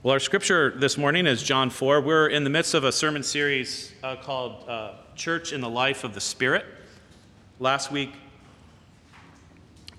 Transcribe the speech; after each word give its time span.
Well, 0.00 0.12
our 0.12 0.20
scripture 0.20 0.70
this 0.70 0.96
morning 0.96 1.26
is 1.26 1.42
John 1.42 1.70
4. 1.70 2.00
We're 2.02 2.28
in 2.28 2.44
the 2.44 2.50
midst 2.50 2.74
of 2.74 2.84
a 2.84 2.92
sermon 2.92 3.24
series 3.24 3.92
uh, 4.04 4.14
called 4.14 4.68
uh, 4.68 4.92
Church 5.16 5.52
in 5.52 5.60
the 5.60 5.68
Life 5.68 6.04
of 6.04 6.14
the 6.14 6.20
Spirit. 6.20 6.64
Last 7.58 7.90
week, 7.90 8.12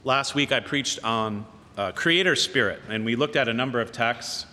last 0.06 0.36
week 0.36 0.54
I 0.54 0.62
preached 0.62 1.04
on 1.04 1.46
uh, 1.76 1.92
Creator 1.92 2.38
Spirit, 2.38 2.82
and 2.88 3.04
we 3.04 3.18
looked 3.18 3.36
at 3.36 3.50
a 3.50 3.54
number 3.54 3.82
of 3.82 3.92
texts 3.92 4.46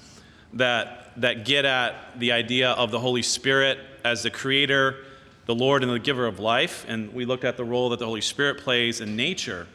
that, 0.54 1.12
that 1.18 1.44
get 1.44 1.64
at 1.64 2.18
the 2.18 2.32
idea 2.32 2.72
of 2.72 2.90
the 2.90 2.98
Holy 2.98 3.22
Spirit 3.22 3.78
as 4.02 4.24
the 4.24 4.30
Creator, 4.30 4.96
the 5.44 5.54
Lord, 5.54 5.84
and 5.84 5.92
the 5.92 6.00
giver 6.00 6.26
of 6.26 6.40
life. 6.40 6.84
And 6.88 7.14
we 7.14 7.24
looked 7.24 7.44
at 7.44 7.56
the 7.56 7.64
role 7.64 7.90
that 7.90 8.00
the 8.00 8.06
Holy 8.06 8.20
Spirit 8.20 8.58
plays 8.58 9.00
in 9.00 9.14
nature. 9.14 9.68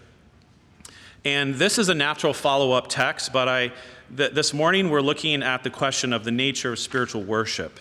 And 1.24 1.54
this 1.54 1.78
is 1.78 1.88
a 1.90 1.94
natural 1.94 2.34
follow 2.34 2.72
up 2.72 2.88
text, 2.88 3.32
but 3.32 3.48
I 3.48 3.72
this 4.10 4.56
morning 4.56 4.90
we're 4.90 5.02
looking 5.02 5.44
at 5.44 5.64
the 5.64 5.70
question 5.70 6.14
of 6.14 6.24
the 6.24 6.32
nature 6.32 6.74
of 6.74 6.80
spiritual 6.80 7.22
worship. 7.22 7.80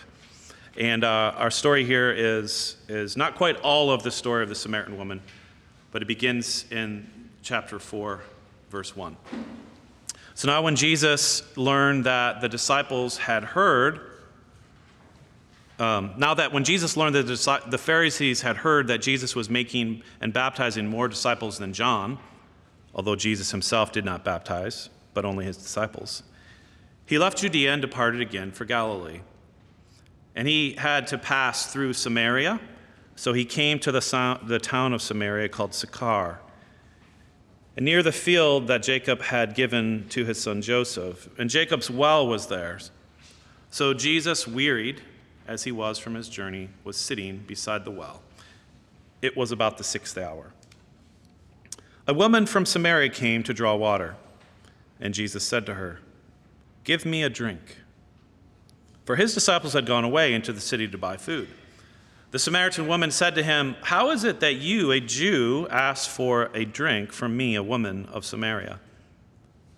And 0.77 1.03
uh, 1.03 1.33
our 1.35 1.49
story 1.49 1.83
here 1.83 2.11
is, 2.11 2.77
is 2.87 3.17
not 3.17 3.35
quite 3.35 3.57
all 3.61 3.89
of 3.89 4.03
the 4.03 4.11
story 4.11 4.43
of 4.43 4.49
the 4.49 4.55
Samaritan 4.55 4.95
woman, 4.95 5.21
but 5.91 6.03
it 6.03 6.07
begins 6.07 6.65
in 6.71 7.09
chapter 7.41 7.79
4, 7.79 8.21
verse 8.69 8.95
1. 8.95 9.17
So 10.35 10.47
now, 10.47 10.61
when 10.61 10.75
Jesus 10.75 11.43
learned 11.57 12.05
that 12.05 12.41
the 12.41 12.47
disciples 12.47 13.17
had 13.17 13.43
heard, 13.43 13.99
um, 15.79 16.13
now 16.15 16.35
that 16.35 16.53
when 16.53 16.63
Jesus 16.63 16.95
learned 16.95 17.15
that 17.15 17.61
the 17.67 17.77
Pharisees 17.77 18.41
had 18.41 18.57
heard 18.57 18.87
that 18.87 19.01
Jesus 19.01 19.35
was 19.35 19.49
making 19.49 20.03
and 20.21 20.31
baptizing 20.31 20.87
more 20.87 21.07
disciples 21.07 21.57
than 21.57 21.73
John, 21.73 22.19
although 22.93 23.15
Jesus 23.15 23.51
himself 23.51 23.91
did 23.91 24.05
not 24.05 24.23
baptize, 24.23 24.89
but 25.13 25.25
only 25.25 25.45
his 25.45 25.57
disciples. 25.57 26.23
He 27.05 27.17
left 27.17 27.39
Judea 27.39 27.73
and 27.73 27.81
departed 27.81 28.21
again 28.21 28.51
for 28.51 28.65
Galilee. 28.65 29.21
And 30.35 30.47
he 30.47 30.73
had 30.73 31.07
to 31.07 31.17
pass 31.17 31.71
through 31.71 31.93
Samaria, 31.93 32.61
so 33.15 33.33
he 33.33 33.43
came 33.43 33.79
to 33.79 33.91
the, 33.91 34.39
the 34.43 34.59
town 34.59 34.93
of 34.93 35.01
Samaria 35.01 35.49
called 35.49 35.73
Sychar. 35.73 36.39
And 37.75 37.85
near 37.85 38.03
the 38.03 38.11
field 38.11 38.67
that 38.67 38.83
Jacob 38.83 39.21
had 39.21 39.55
given 39.55 40.05
to 40.09 40.25
his 40.25 40.41
son 40.41 40.61
Joseph, 40.61 41.29
and 41.37 41.49
Jacob's 41.49 41.89
well 41.89 42.27
was 42.27 42.47
there. 42.47 42.79
So 43.69 43.93
Jesus, 43.93 44.47
wearied 44.47 45.01
as 45.47 45.63
he 45.63 45.71
was 45.71 45.97
from 45.97 46.15
his 46.15 46.29
journey, 46.29 46.69
was 46.83 46.97
sitting 46.97 47.39
beside 47.47 47.85
the 47.85 47.91
well. 47.91 48.21
It 49.21 49.37
was 49.37 49.51
about 49.51 49.77
the 49.77 49.83
sixth 49.83 50.17
hour. 50.17 50.53
A 52.07 52.13
woman 52.13 52.45
from 52.45 52.65
Samaria 52.65 53.09
came 53.09 53.43
to 53.43 53.53
draw 53.53 53.75
water. 53.75 54.15
And 54.99 55.13
Jesus 55.13 55.43
said 55.43 55.65
to 55.65 55.75
her, 55.75 55.99
Give 56.83 57.05
me 57.05 57.23
a 57.23 57.29
drink. 57.29 57.77
For 59.05 59.15
his 59.15 59.33
disciples 59.33 59.73
had 59.73 59.85
gone 59.85 60.03
away 60.03 60.33
into 60.33 60.53
the 60.53 60.61
city 60.61 60.87
to 60.87 60.97
buy 60.97 61.17
food. 61.17 61.49
The 62.31 62.39
Samaritan 62.39 62.87
woman 62.87 63.11
said 63.11 63.35
to 63.35 63.43
him, 63.43 63.75
How 63.81 64.09
is 64.11 64.23
it 64.23 64.39
that 64.39 64.55
you, 64.55 64.91
a 64.91 64.99
Jew, 64.99 65.67
ask 65.69 66.09
for 66.09 66.49
a 66.53 66.65
drink 66.65 67.11
from 67.11 67.35
me, 67.35 67.55
a 67.55 67.63
woman 67.63 68.05
of 68.05 68.25
Samaria? 68.25 68.79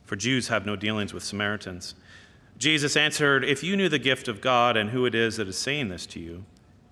For 0.04 0.16
Jews 0.16 0.50
have 0.50 0.66
no 0.66 0.76
dealings 0.76 1.14
with 1.14 1.24
Samaritans. 1.24 1.96
Jesus 2.58 2.96
answered, 2.96 3.44
If 3.44 3.64
you 3.64 3.76
knew 3.76 3.90
the 3.90 3.98
gift 3.98 4.28
of 4.28 4.40
God 4.40 4.78
and 4.78 4.92
who 4.92 5.06
it 5.06 5.16
is 5.16 5.38
that 5.38 5.48
is 5.48 5.58
saying 5.58 5.90
this 5.90 6.06
to 6.08 6.20
you, 6.20 6.46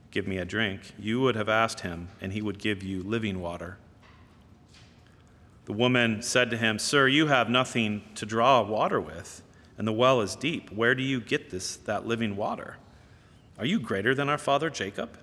Give 0.09 0.27
me 0.27 0.37
a 0.37 0.45
drink, 0.45 0.93
you 0.99 1.21
would 1.21 1.35
have 1.35 1.47
asked 1.47 1.81
him, 1.81 2.09
and 2.19 2.33
he 2.33 2.41
would 2.41 2.59
give 2.59 2.83
you 2.83 3.01
living 3.03 3.39
water. 3.39 3.77
The 5.65 5.73
woman 5.73 6.21
said 6.21 6.49
to 6.51 6.57
him, 6.57 6.79
Sir, 6.79 7.07
you 7.07 7.27
have 7.27 7.49
nothing 7.49 8.03
to 8.15 8.25
draw 8.25 8.61
water 8.61 8.99
with, 8.99 9.43
and 9.77 9.87
the 9.87 9.93
well 9.93 10.21
is 10.21 10.35
deep. 10.35 10.71
Where 10.71 10.95
do 10.95 11.03
you 11.03 11.21
get 11.21 11.49
this, 11.49 11.77
that 11.77 12.05
living 12.05 12.35
water? 12.35 12.77
Are 13.57 13.65
you 13.65 13.79
greater 13.79 14.15
than 14.15 14.27
our 14.27 14.37
father 14.37 14.69
Jacob? 14.69 15.17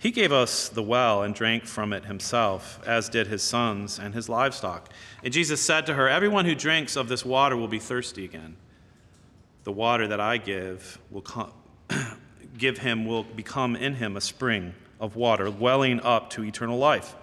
He 0.00 0.10
gave 0.10 0.32
us 0.32 0.70
the 0.70 0.82
well 0.82 1.22
and 1.22 1.34
drank 1.34 1.66
from 1.66 1.92
it 1.92 2.06
himself, 2.06 2.80
as 2.86 3.10
did 3.10 3.26
his 3.26 3.42
sons 3.42 3.98
and 3.98 4.14
his 4.14 4.30
livestock. 4.30 4.88
And 5.22 5.32
Jesus 5.32 5.60
said 5.60 5.84
to 5.86 5.94
her, 5.94 6.08
Everyone 6.08 6.46
who 6.46 6.54
drinks 6.54 6.96
of 6.96 7.08
this 7.08 7.22
water 7.24 7.54
will 7.54 7.68
be 7.68 7.78
thirsty 7.78 8.24
again. 8.24 8.56
The 9.64 9.72
water 9.72 10.08
that 10.08 10.18
I 10.18 10.38
give 10.38 10.98
will 11.10 11.20
come, 11.20 11.52
give 12.58 12.78
him 12.78 13.04
will 13.04 13.24
become 13.24 13.76
in 13.76 13.94
him 13.94 14.16
a 14.16 14.22
spring 14.22 14.74
of 14.98 15.16
water, 15.16 15.50
welling 15.50 16.00
up 16.00 16.30
to 16.30 16.44
eternal 16.44 16.78
life. 16.78 17.14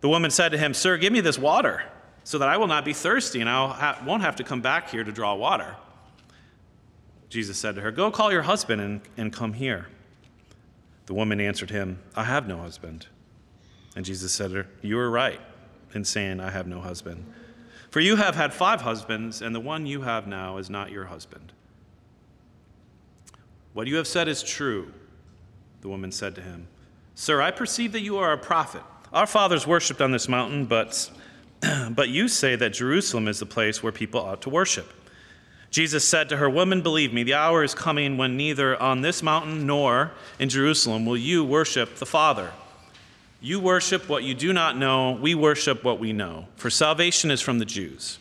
The 0.00 0.08
woman 0.08 0.30
said 0.30 0.50
to 0.52 0.58
him, 0.58 0.74
Sir, 0.74 0.96
give 0.96 1.12
me 1.12 1.20
this 1.20 1.38
water, 1.38 1.82
so 2.24 2.38
that 2.38 2.48
I 2.48 2.56
will 2.56 2.66
not 2.66 2.84
be 2.84 2.92
thirsty, 2.92 3.40
and 3.40 3.48
I 3.48 3.68
ha- 3.68 4.02
won't 4.04 4.22
have 4.22 4.36
to 4.36 4.44
come 4.44 4.60
back 4.60 4.90
here 4.90 5.02
to 5.02 5.12
draw 5.12 5.34
water. 5.34 5.74
Jesus 7.28 7.58
said 7.58 7.74
to 7.74 7.80
her, 7.80 7.90
Go 7.90 8.10
call 8.10 8.32
your 8.32 8.42
husband 8.42 8.80
and, 8.80 9.00
and 9.16 9.32
come 9.32 9.52
here. 9.54 9.88
The 11.06 11.14
woman 11.14 11.40
answered 11.40 11.70
him, 11.70 11.98
I 12.14 12.24
have 12.24 12.46
no 12.46 12.58
husband. 12.58 13.06
And 13.96 14.04
Jesus 14.04 14.32
said 14.32 14.50
to 14.50 14.56
her, 14.58 14.66
You 14.82 14.98
are 14.98 15.10
right 15.10 15.40
in 15.94 16.04
saying, 16.04 16.40
I 16.40 16.50
have 16.50 16.66
no 16.66 16.80
husband. 16.80 17.24
For 17.90 18.00
you 18.00 18.16
have 18.16 18.34
had 18.34 18.52
five 18.52 18.82
husbands, 18.82 19.40
and 19.40 19.54
the 19.54 19.60
one 19.60 19.86
you 19.86 20.02
have 20.02 20.26
now 20.26 20.58
is 20.58 20.68
not 20.68 20.90
your 20.90 21.06
husband. 21.06 21.52
What 23.72 23.86
you 23.86 23.96
have 23.96 24.06
said 24.06 24.28
is 24.28 24.42
true, 24.42 24.92
the 25.80 25.88
woman 25.88 26.12
said 26.12 26.34
to 26.34 26.42
him. 26.42 26.68
Sir, 27.14 27.40
I 27.40 27.50
perceive 27.50 27.92
that 27.92 28.02
you 28.02 28.18
are 28.18 28.32
a 28.32 28.38
prophet. 28.38 28.82
Our 29.12 29.26
fathers 29.26 29.66
worshipped 29.66 30.02
on 30.02 30.12
this 30.12 30.28
mountain, 30.28 30.66
but, 30.66 31.10
but 31.90 32.08
you 32.08 32.28
say 32.28 32.56
that 32.56 32.74
Jerusalem 32.74 33.28
is 33.28 33.38
the 33.38 33.46
place 33.46 33.82
where 33.82 33.92
people 33.92 34.20
ought 34.20 34.42
to 34.42 34.50
worship. 34.50 34.92
Jesus 35.70 36.06
said 36.06 36.28
to 36.30 36.36
her, 36.38 36.48
Woman, 36.48 36.82
believe 36.82 37.12
me, 37.12 37.22
the 37.22 37.34
hour 37.34 37.62
is 37.62 37.74
coming 37.74 38.16
when 38.16 38.36
neither 38.36 38.80
on 38.80 39.02
this 39.02 39.22
mountain 39.22 39.66
nor 39.66 40.12
in 40.38 40.48
Jerusalem 40.48 41.04
will 41.04 41.16
you 41.16 41.44
worship 41.44 41.96
the 41.96 42.06
Father. 42.06 42.52
You 43.40 43.60
worship 43.60 44.08
what 44.08 44.24
you 44.24 44.34
do 44.34 44.52
not 44.52 44.76
know, 44.76 45.12
we 45.12 45.34
worship 45.34 45.84
what 45.84 46.00
we 46.00 46.12
know, 46.12 46.46
for 46.56 46.70
salvation 46.70 47.30
is 47.30 47.40
from 47.40 47.58
the 47.58 47.64
Jews. 47.64 48.18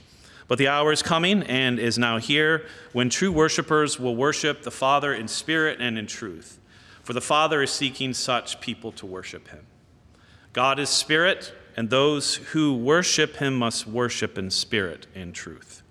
But 0.47 0.57
the 0.57 0.67
hour 0.67 0.91
is 0.91 1.01
coming 1.01 1.43
and 1.43 1.79
is 1.79 1.97
now 1.97 2.19
here 2.19 2.65
when 2.93 3.09
true 3.09 3.31
worshipers 3.31 3.99
will 3.99 4.15
worship 4.15 4.63
the 4.63 4.71
Father 4.71 5.13
in 5.13 5.27
spirit 5.27 5.79
and 5.81 5.97
in 5.97 6.07
truth, 6.07 6.59
for 7.03 7.13
the 7.13 7.21
Father 7.21 7.61
is 7.61 7.71
seeking 7.71 8.13
such 8.13 8.61
people 8.61 8.91
to 8.93 9.05
worship 9.05 9.49
him. 9.49 9.65
God 10.57 10.79
is 10.79 10.89
spirit, 10.89 11.53
and 11.75 11.91
those 11.91 12.37
who 12.37 12.75
worship 12.75 13.35
him 13.35 13.53
must 13.53 13.85
worship 13.85 14.39
in 14.39 14.49
spirit 14.49 15.05
and 15.13 15.31
truth. 15.31 15.83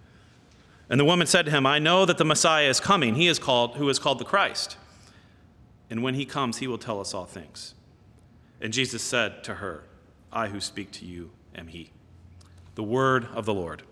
And 0.90 0.98
the 0.98 1.04
woman 1.04 1.28
said 1.28 1.44
to 1.44 1.52
him, 1.52 1.64
I 1.64 1.78
know 1.78 2.04
that 2.04 2.18
the 2.18 2.24
Messiah 2.24 2.68
is 2.68 2.80
coming, 2.80 3.14
he 3.14 3.28
is 3.28 3.38
called 3.38 3.76
who 3.76 3.88
is 3.88 4.00
called 4.00 4.18
the 4.18 4.24
Christ. 4.24 4.76
And 5.88 6.02
when 6.02 6.14
he 6.14 6.26
comes, 6.26 6.56
he 6.56 6.66
will 6.66 6.78
tell 6.78 7.00
us 7.00 7.14
all 7.14 7.26
things. 7.26 7.74
And 8.60 8.72
Jesus 8.72 9.04
said 9.04 9.44
to 9.44 9.54
her, 9.54 9.84
I 10.32 10.48
who 10.48 10.58
speak 10.58 10.90
to 10.94 11.04
you 11.04 11.30
am 11.54 11.68
he. 11.68 11.90
The 12.74 12.82
word 12.82 13.28
of 13.36 13.44
the 13.44 13.54
Lord. 13.54 13.84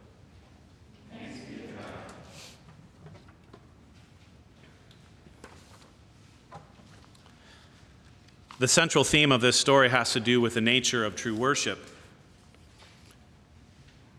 The 8.58 8.68
central 8.68 9.02
theme 9.02 9.32
of 9.32 9.40
this 9.40 9.56
story 9.56 9.88
has 9.88 10.12
to 10.12 10.20
do 10.20 10.40
with 10.40 10.54
the 10.54 10.60
nature 10.60 11.04
of 11.04 11.16
true 11.16 11.34
worship. 11.34 11.90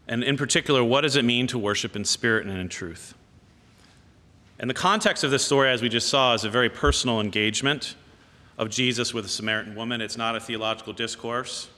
And 0.07 0.23
in 0.23 0.37
particular, 0.37 0.83
what 0.83 1.01
does 1.01 1.15
it 1.15 1.25
mean 1.25 1.47
to 1.47 1.57
worship 1.57 1.95
in 1.95 2.03
spirit 2.05 2.45
and 2.45 2.57
in 2.57 2.69
truth? 2.69 3.15
And 4.59 4.69
the 4.69 4.75
context 4.75 5.23
of 5.23 5.31
this 5.31 5.43
story, 5.43 5.69
as 5.69 5.81
we 5.81 5.89
just 5.89 6.09
saw, 6.09 6.33
is 6.33 6.43
a 6.43 6.49
very 6.49 6.69
personal 6.69 7.21
engagement 7.21 7.95
of 8.57 8.69
Jesus 8.69 9.13
with 9.13 9.25
a 9.25 9.29
Samaritan 9.29 9.75
woman. 9.75 10.01
It's 10.01 10.17
not 10.17 10.35
a 10.35 10.39
theological 10.39 10.93
discourse. 10.93 11.69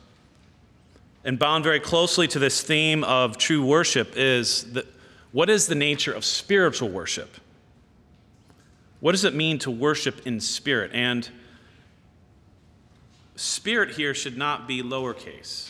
And 1.23 1.39
bound 1.39 1.63
very 1.63 1.79
closely 1.79 2.27
to 2.29 2.39
this 2.39 2.61
theme 2.61 3.03
of 3.03 3.37
true 3.37 3.65
worship 3.65 4.13
is 4.15 4.71
the, 4.73 4.85
what 5.31 5.49
is 5.49 5.67
the 5.67 5.75
nature 5.75 6.13
of 6.13 6.23
spiritual 6.23 6.89
worship? 6.89 7.35
What 8.99 9.11
does 9.11 9.25
it 9.25 9.33
mean 9.33 9.59
to 9.59 9.71
worship 9.71 10.25
in 10.25 10.39
spirit? 10.39 10.91
And 10.93 11.29
spirit 13.37 13.91
here 13.91 14.13
should 14.13 14.37
not 14.37 14.67
be 14.67 14.81
lowercase, 14.83 15.69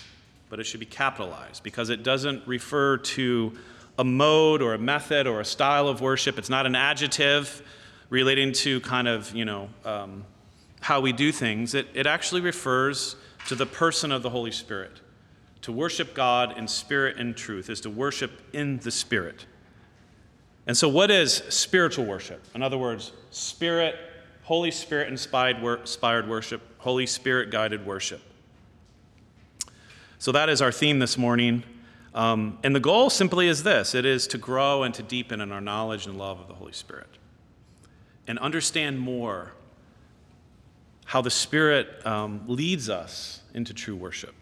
but 0.50 0.60
it 0.60 0.64
should 0.64 0.80
be 0.80 0.86
capitalized 0.86 1.64
because 1.64 1.90
it 1.90 2.04
doesn't 2.04 2.48
refer 2.48 2.98
to 2.98 3.58
a 4.00 4.04
mode 4.04 4.62
or 4.62 4.74
a 4.74 4.78
method 4.78 5.28
or 5.28 5.42
a 5.42 5.46
style 5.46 5.88
of 5.88 6.02
worship. 6.02 6.38
It's 6.38 6.50
not 6.50 6.66
an 6.66 6.75
adjective 6.75 7.62
relating 8.10 8.54
to 8.54 8.80
kind 8.81 9.08
of, 9.08 9.34
you 9.36 9.46
know, 9.46 9.69
um, 9.84 10.25
how 10.80 11.02
we 11.02 11.12
do 11.12 11.31
things. 11.31 11.74
It, 11.74 11.88
it 11.94 12.08
actually 12.08 12.42
refers 12.42 13.16
to 13.48 13.56
the 13.56 13.66
person 13.66 14.12
of 14.12 14.24
the 14.24 14.30
Holy 14.30 14.52
Spirit. 14.52 15.02
To 15.64 15.72
worship 15.72 16.14
God 16.14 16.58
in 16.58 16.68
spirit 16.68 17.18
and 17.18 17.36
truth 17.36 17.69
is 17.69 17.81
to 17.81 17.90
worship 17.90 18.42
in 18.54 18.78
the 18.80 18.92
Spirit. 18.92 19.46
And 20.66 20.78
so, 20.78 20.88
what 20.88 21.10
is 21.12 21.36
spiritual 21.50 22.06
worship? 22.06 22.46
In 22.54 22.62
other 22.62 22.78
words, 22.78 23.12
spirit 23.31 23.96
Holy 24.47 24.71
Spirit 24.71 25.09
inspired 25.09 25.61
worship, 25.61 26.61
Holy 26.77 27.05
Spirit 27.05 27.51
guided 27.51 27.85
worship. 27.85 28.21
So 30.19 30.31
that 30.31 30.47
is 30.47 30.61
our 30.61 30.71
theme 30.71 30.99
this 30.99 31.17
morning. 31.17 31.65
Um, 32.15 32.57
and 32.63 32.73
the 32.73 32.79
goal 32.79 33.09
simply 33.09 33.49
is 33.49 33.63
this 33.63 33.94
it 33.94 34.05
is 34.05 34.25
to 34.27 34.38
grow 34.38 34.83
and 34.83 34.94
to 34.94 35.03
deepen 35.03 35.41
in 35.41 35.51
our 35.51 35.59
knowledge 35.59 36.05
and 36.05 36.17
love 36.17 36.39
of 36.39 36.47
the 36.47 36.53
Holy 36.53 36.71
Spirit 36.71 37.09
and 38.25 38.39
understand 38.39 39.01
more 39.01 39.51
how 41.03 41.21
the 41.21 41.29
Spirit 41.29 41.89
um, 42.05 42.45
leads 42.47 42.89
us 42.89 43.41
into 43.53 43.73
true 43.73 43.97
worship. 43.97 44.33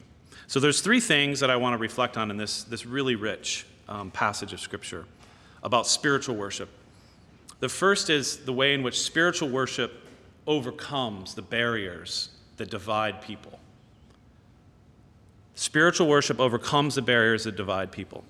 So 0.46 0.60
there's 0.60 0.82
three 0.82 1.00
things 1.00 1.40
that 1.40 1.50
I 1.50 1.56
want 1.56 1.74
to 1.74 1.80
reflect 1.80 2.16
on 2.16 2.30
in 2.30 2.38
this, 2.38 2.64
this 2.66 2.86
really 2.86 3.16
rich 3.16 3.66
um, 3.90 4.12
passage 4.12 4.54
of 4.54 4.60
Scripture 4.60 5.06
about 5.64 5.88
spiritual 5.88 6.36
worship. 6.36 6.70
The 7.60 7.70
first 7.70 8.10
is 8.10 8.38
the 8.38 8.54
way 8.54 8.74
in 8.74 8.84
which 8.84 9.00
spiritual 9.00 9.50
worship 9.50 10.08
overcomes 10.48 11.34
the 11.34 11.42
barriers 11.42 12.30
that 12.58 12.70
divide 12.70 13.22
people. 13.22 13.60
Spiritual 15.56 16.08
worship 16.08 16.40
overcomes 16.40 16.96
the 16.96 17.02
barriers 17.02 17.46
that 17.46 17.56
divide 17.56 17.92
people. 17.92 18.24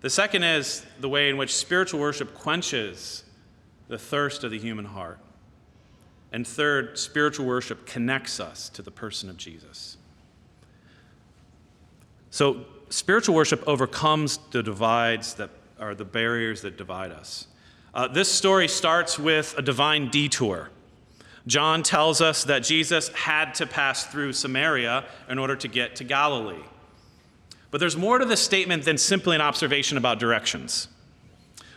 The 0.00 0.10
second 0.10 0.42
is 0.42 0.84
the 1.00 1.08
way 1.08 1.28
in 1.30 1.36
which 1.36 1.54
spiritual 1.54 2.00
worship 2.00 2.34
quenches 2.34 3.24
the 3.88 3.98
thirst 3.98 4.44
of 4.44 4.50
the 4.50 4.58
human 4.58 4.84
heart. 4.84 5.18
And 6.32 6.46
third, 6.46 6.98
spiritual 6.98 7.46
worship 7.46 7.86
connects 7.86 8.40
us 8.40 8.68
to 8.70 8.82
the 8.82 8.90
person 8.90 9.30
of 9.30 9.36
Jesus. 9.36 9.96
So, 12.30 12.66
spiritual 12.88 13.34
worship 13.34 13.62
overcomes 13.66 14.38
the 14.50 14.62
divides 14.62 15.34
that 15.34 15.50
are 15.78 15.94
the 15.94 16.04
barriers 16.04 16.62
that 16.62 16.76
divide 16.76 17.12
us. 17.12 17.46
Uh, 17.96 18.06
this 18.06 18.30
story 18.30 18.68
starts 18.68 19.18
with 19.18 19.54
a 19.56 19.62
divine 19.62 20.10
detour. 20.10 20.68
John 21.46 21.82
tells 21.82 22.20
us 22.20 22.44
that 22.44 22.58
Jesus 22.58 23.08
had 23.08 23.54
to 23.54 23.66
pass 23.66 24.04
through 24.04 24.34
Samaria 24.34 25.06
in 25.30 25.38
order 25.38 25.56
to 25.56 25.66
get 25.66 25.96
to 25.96 26.04
Galilee. 26.04 26.62
But 27.70 27.78
there's 27.78 27.96
more 27.96 28.18
to 28.18 28.26
this 28.26 28.42
statement 28.42 28.84
than 28.84 28.98
simply 28.98 29.34
an 29.34 29.40
observation 29.40 29.96
about 29.96 30.18
directions. 30.18 30.88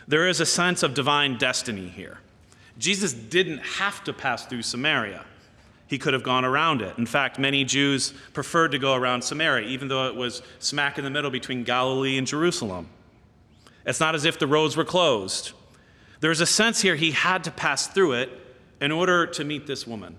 There 0.06 0.28
is 0.28 0.40
a 0.40 0.46
sense 0.46 0.82
of 0.82 0.92
divine 0.92 1.38
destiny 1.38 1.88
here. 1.88 2.18
Jesus 2.78 3.14
didn't 3.14 3.60
have 3.60 4.04
to 4.04 4.12
pass 4.12 4.44
through 4.44 4.62
Samaria. 4.62 5.24
He 5.86 5.96
could 5.96 6.12
have 6.12 6.22
gone 6.22 6.44
around 6.44 6.82
it. 6.82 6.98
In 6.98 7.06
fact, 7.06 7.38
many 7.38 7.64
Jews 7.64 8.12
preferred 8.34 8.72
to 8.72 8.78
go 8.78 8.92
around 8.92 9.22
Samaria, 9.22 9.66
even 9.68 9.88
though 9.88 10.06
it 10.06 10.14
was 10.14 10.42
smack 10.58 10.98
in 10.98 11.04
the 11.04 11.10
middle 11.10 11.30
between 11.30 11.64
Galilee 11.64 12.18
and 12.18 12.26
Jerusalem. 12.26 12.88
It's 13.86 14.00
not 14.00 14.14
as 14.14 14.26
if 14.26 14.38
the 14.38 14.46
roads 14.46 14.76
were 14.76 14.84
closed. 14.84 15.52
There's 16.20 16.40
a 16.40 16.46
sense 16.46 16.82
here 16.82 16.96
he 16.96 17.12
had 17.12 17.44
to 17.44 17.50
pass 17.50 17.86
through 17.86 18.12
it 18.12 18.30
in 18.80 18.92
order 18.92 19.26
to 19.26 19.44
meet 19.44 19.66
this 19.66 19.86
woman. 19.86 20.16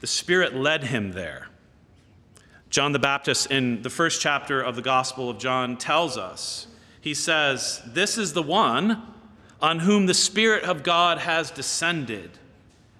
The 0.00 0.06
Spirit 0.06 0.54
led 0.54 0.84
him 0.84 1.12
there. 1.12 1.48
John 2.68 2.92
the 2.92 2.98
Baptist, 2.98 3.50
in 3.50 3.82
the 3.82 3.90
first 3.90 4.20
chapter 4.20 4.60
of 4.60 4.76
the 4.76 4.82
Gospel 4.82 5.30
of 5.30 5.38
John, 5.38 5.76
tells 5.76 6.18
us, 6.18 6.66
he 7.00 7.14
says, 7.14 7.80
This 7.86 8.18
is 8.18 8.32
the 8.32 8.42
one 8.42 9.02
on 9.60 9.78
whom 9.78 10.06
the 10.06 10.14
Spirit 10.14 10.64
of 10.64 10.82
God 10.82 11.18
has 11.18 11.50
descended 11.50 12.30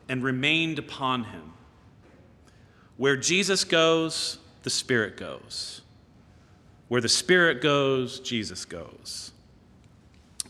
and 0.08 0.22
remained 0.22 0.78
upon 0.78 1.24
him. 1.24 1.52
Where 2.96 3.16
Jesus 3.16 3.64
goes, 3.64 4.38
the 4.62 4.70
Spirit 4.70 5.16
goes. 5.16 5.82
Where 6.88 7.00
the 7.00 7.08
Spirit 7.08 7.60
goes, 7.60 8.20
Jesus 8.20 8.64
goes. 8.64 9.32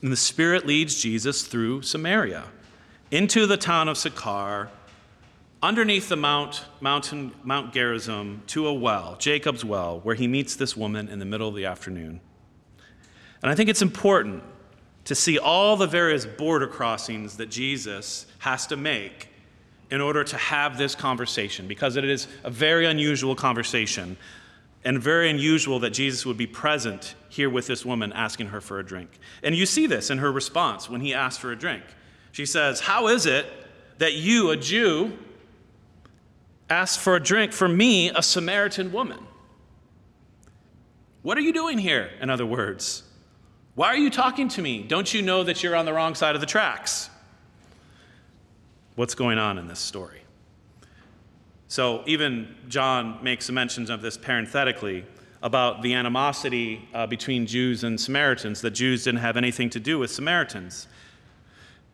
And 0.02 0.12
the 0.12 0.16
Spirit 0.16 0.66
leads 0.66 1.00
Jesus 1.00 1.42
through 1.42 1.82
Samaria 1.82 2.44
into 3.10 3.46
the 3.46 3.56
town 3.56 3.88
of 3.88 3.96
Sychar, 3.96 4.68
underneath 5.62 6.08
the 6.08 6.16
mount, 6.16 6.64
mountain, 6.80 7.32
Mount 7.42 7.72
Gerizim, 7.72 8.42
to 8.48 8.66
a 8.66 8.74
well, 8.74 9.16
Jacob's 9.18 9.64
well, 9.64 10.00
where 10.00 10.14
he 10.14 10.28
meets 10.28 10.56
this 10.56 10.76
woman 10.76 11.08
in 11.08 11.18
the 11.18 11.24
middle 11.24 11.48
of 11.48 11.54
the 11.54 11.64
afternoon. 11.64 12.20
And 13.42 13.50
I 13.50 13.54
think 13.54 13.70
it's 13.70 13.82
important 13.82 14.42
to 15.04 15.14
see 15.14 15.38
all 15.38 15.76
the 15.76 15.86
various 15.86 16.26
border 16.26 16.66
crossings 16.66 17.36
that 17.36 17.50
Jesus 17.50 18.26
has 18.38 18.66
to 18.66 18.76
make 18.76 19.28
in 19.90 20.00
order 20.00 20.24
to 20.24 20.36
have 20.36 20.76
this 20.76 20.96
conversation, 20.96 21.68
because 21.68 21.96
it 21.96 22.04
is 22.04 22.26
a 22.42 22.50
very 22.50 22.86
unusual 22.86 23.36
conversation 23.36 24.16
and 24.86 25.02
very 25.02 25.28
unusual 25.28 25.80
that 25.80 25.90
Jesus 25.90 26.24
would 26.24 26.36
be 26.36 26.46
present 26.46 27.16
here 27.28 27.50
with 27.50 27.66
this 27.66 27.84
woman 27.84 28.12
asking 28.12 28.46
her 28.46 28.60
for 28.60 28.78
a 28.78 28.84
drink. 28.84 29.10
And 29.42 29.52
you 29.52 29.66
see 29.66 29.88
this 29.88 30.10
in 30.10 30.18
her 30.18 30.30
response 30.30 30.88
when 30.88 31.00
he 31.00 31.12
asked 31.12 31.40
for 31.40 31.50
a 31.50 31.56
drink. 31.56 31.82
She 32.30 32.46
says, 32.46 32.78
How 32.78 33.08
is 33.08 33.26
it 33.26 33.46
that 33.98 34.14
you, 34.14 34.52
a 34.52 34.56
Jew, 34.56 35.18
ask 36.70 37.00
for 37.00 37.16
a 37.16 37.20
drink 37.20 37.52
for 37.52 37.66
me, 37.66 38.10
a 38.10 38.22
Samaritan 38.22 38.92
woman? 38.92 39.18
What 41.22 41.36
are 41.36 41.42
you 41.42 41.52
doing 41.52 41.78
here, 41.78 42.12
in 42.20 42.30
other 42.30 42.46
words? 42.46 43.02
Why 43.74 43.88
are 43.88 43.96
you 43.96 44.08
talking 44.08 44.46
to 44.50 44.62
me? 44.62 44.84
Don't 44.84 45.12
you 45.12 45.20
know 45.20 45.42
that 45.42 45.64
you're 45.64 45.74
on 45.74 45.84
the 45.84 45.92
wrong 45.92 46.14
side 46.14 46.36
of 46.36 46.40
the 46.40 46.46
tracks? 46.46 47.10
What's 48.94 49.16
going 49.16 49.38
on 49.38 49.58
in 49.58 49.66
this 49.66 49.80
story? 49.80 50.20
So, 51.68 52.02
even 52.06 52.54
John 52.68 53.18
makes 53.22 53.50
mentions 53.50 53.90
of 53.90 54.00
this 54.00 54.16
parenthetically 54.16 55.04
about 55.42 55.82
the 55.82 55.94
animosity 55.94 56.88
uh, 56.94 57.06
between 57.06 57.46
Jews 57.46 57.84
and 57.84 58.00
Samaritans, 58.00 58.60
that 58.60 58.70
Jews 58.70 59.04
didn't 59.04 59.20
have 59.20 59.36
anything 59.36 59.70
to 59.70 59.80
do 59.80 59.98
with 59.98 60.10
Samaritans. 60.10 60.86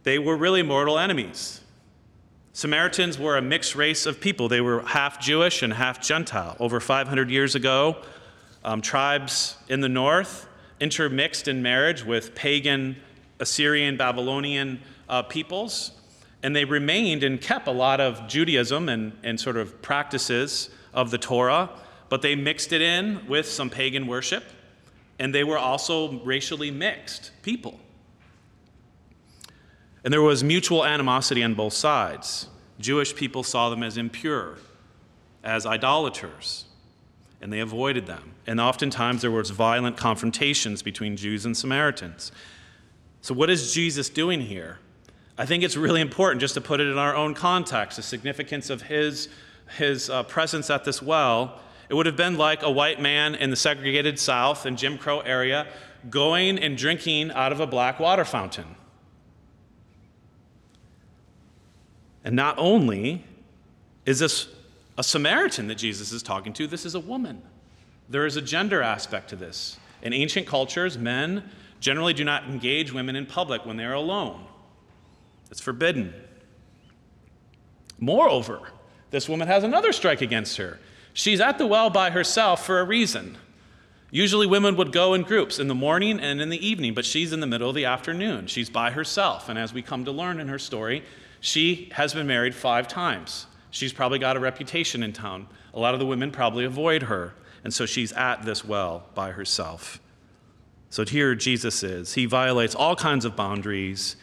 They 0.02 0.18
were 0.18 0.36
really 0.36 0.62
mortal 0.62 0.98
enemies. 0.98 1.60
Samaritans 2.54 3.18
were 3.18 3.38
a 3.38 3.42
mixed 3.42 3.74
race 3.74 4.04
of 4.04 4.20
people. 4.20 4.48
They 4.48 4.60
were 4.60 4.82
half 4.82 5.18
Jewish 5.20 5.62
and 5.62 5.72
half 5.72 6.02
Gentile. 6.02 6.56
Over 6.60 6.80
500 6.80 7.30
years 7.30 7.54
ago, 7.54 7.96
um, 8.64 8.82
tribes 8.82 9.56
in 9.68 9.80
the 9.80 9.88
north 9.88 10.46
intermixed 10.80 11.48
in 11.48 11.62
marriage 11.62 12.04
with 12.04 12.34
pagan 12.34 12.96
Assyrian, 13.40 13.96
Babylonian 13.96 14.80
uh, 15.08 15.22
peoples, 15.22 15.92
and 16.42 16.54
they 16.54 16.64
remained 16.64 17.22
and 17.22 17.40
kept 17.40 17.68
a 17.68 17.72
lot 17.72 18.00
of 18.00 18.26
Judaism 18.26 18.88
and, 18.88 19.12
and 19.22 19.38
sort 19.38 19.56
of 19.56 19.80
practices 19.80 20.70
of 20.92 21.10
the 21.10 21.18
Torah, 21.18 21.70
but 22.08 22.22
they 22.22 22.34
mixed 22.34 22.72
it 22.72 22.82
in 22.82 23.26
with 23.28 23.46
some 23.46 23.70
pagan 23.70 24.06
worship, 24.06 24.44
and 25.18 25.34
they 25.34 25.44
were 25.44 25.58
also 25.58 26.20
racially 26.20 26.70
mixed 26.70 27.30
people. 27.42 27.78
And 30.04 30.12
there 30.12 30.22
was 30.22 30.42
mutual 30.42 30.84
animosity 30.84 31.42
on 31.44 31.54
both 31.54 31.74
sides. 31.74 32.48
Jewish 32.80 33.14
people 33.14 33.44
saw 33.44 33.70
them 33.70 33.84
as 33.84 33.96
impure, 33.96 34.58
as 35.44 35.64
idolaters, 35.64 36.64
and 37.40 37.52
they 37.52 37.60
avoided 37.60 38.06
them. 38.06 38.34
And 38.46 38.60
oftentimes 38.60 39.22
there 39.22 39.30
was 39.30 39.50
violent 39.50 39.96
confrontations 39.96 40.82
between 40.82 41.16
Jews 41.16 41.46
and 41.46 41.56
Samaritans. 41.56 42.32
So, 43.20 43.34
what 43.34 43.48
is 43.50 43.72
Jesus 43.72 44.08
doing 44.08 44.40
here? 44.40 44.80
I 45.38 45.46
think 45.46 45.62
it's 45.62 45.76
really 45.76 46.00
important 46.00 46.40
just 46.40 46.54
to 46.54 46.60
put 46.60 46.80
it 46.80 46.88
in 46.88 46.98
our 46.98 47.14
own 47.14 47.34
context 47.34 47.96
the 47.96 48.02
significance 48.02 48.70
of 48.70 48.82
his, 48.82 49.28
his 49.78 50.10
uh, 50.10 50.22
presence 50.24 50.70
at 50.70 50.84
this 50.84 51.00
well. 51.00 51.60
It 51.88 51.94
would 51.94 52.06
have 52.06 52.16
been 52.16 52.36
like 52.36 52.62
a 52.62 52.70
white 52.70 53.00
man 53.00 53.34
in 53.34 53.50
the 53.50 53.56
segregated 53.56 54.18
South 54.18 54.66
and 54.66 54.78
Jim 54.78 54.98
Crow 54.98 55.20
area 55.20 55.66
going 56.10 56.58
and 56.58 56.76
drinking 56.76 57.30
out 57.32 57.52
of 57.52 57.60
a 57.60 57.66
black 57.66 58.00
water 58.00 58.24
fountain. 58.24 58.76
And 62.24 62.36
not 62.36 62.56
only 62.58 63.24
is 64.06 64.18
this 64.18 64.48
a 64.98 65.02
Samaritan 65.02 65.68
that 65.68 65.76
Jesus 65.76 66.12
is 66.12 66.22
talking 66.22 66.52
to, 66.54 66.66
this 66.66 66.84
is 66.84 66.94
a 66.94 67.00
woman. 67.00 67.42
There 68.08 68.26
is 68.26 68.36
a 68.36 68.42
gender 68.42 68.82
aspect 68.82 69.30
to 69.30 69.36
this. 69.36 69.78
In 70.02 70.12
ancient 70.12 70.46
cultures, 70.46 70.98
men 70.98 71.48
generally 71.80 72.12
do 72.12 72.24
not 72.24 72.44
engage 72.44 72.92
women 72.92 73.16
in 73.16 73.26
public 73.26 73.64
when 73.64 73.76
they 73.76 73.84
are 73.84 73.94
alone, 73.94 74.44
it's 75.52 75.60
forbidden. 75.60 76.14
Moreover, 78.00 78.70
this 79.10 79.28
woman 79.28 79.48
has 79.48 79.62
another 79.62 79.92
strike 79.92 80.22
against 80.22 80.56
her. 80.56 80.80
She's 81.12 81.42
at 81.42 81.58
the 81.58 81.66
well 81.66 81.90
by 81.90 82.08
herself 82.08 82.64
for 82.64 82.80
a 82.80 82.84
reason. 82.84 83.36
Usually, 84.10 84.46
women 84.46 84.76
would 84.76 84.92
go 84.92 85.12
in 85.12 85.22
groups 85.22 85.58
in 85.58 85.68
the 85.68 85.74
morning 85.74 86.20
and 86.20 86.40
in 86.40 86.48
the 86.48 86.66
evening, 86.66 86.94
but 86.94 87.04
she's 87.04 87.34
in 87.34 87.40
the 87.40 87.46
middle 87.46 87.68
of 87.68 87.74
the 87.74 87.84
afternoon. 87.84 88.46
She's 88.46 88.70
by 88.70 88.92
herself. 88.92 89.50
And 89.50 89.58
as 89.58 89.74
we 89.74 89.82
come 89.82 90.06
to 90.06 90.10
learn 90.10 90.40
in 90.40 90.48
her 90.48 90.58
story, 90.58 91.04
she 91.40 91.90
has 91.92 92.14
been 92.14 92.26
married 92.26 92.54
five 92.54 92.88
times. 92.88 93.44
She's 93.70 93.92
probably 93.92 94.18
got 94.18 94.38
a 94.38 94.40
reputation 94.40 95.02
in 95.02 95.12
town. 95.12 95.48
A 95.74 95.78
lot 95.78 95.92
of 95.92 96.00
the 96.00 96.06
women 96.06 96.30
probably 96.30 96.64
avoid 96.64 97.02
her. 97.02 97.34
And 97.62 97.74
so 97.74 97.84
she's 97.84 98.12
at 98.12 98.42
this 98.42 98.64
well 98.64 99.06
by 99.14 99.32
herself. 99.32 100.00
So 100.88 101.04
here 101.04 101.34
Jesus 101.34 101.82
is. 101.82 102.14
He 102.14 102.24
violates 102.24 102.74
all 102.74 102.96
kinds 102.96 103.26
of 103.26 103.36
boundaries, 103.36 104.16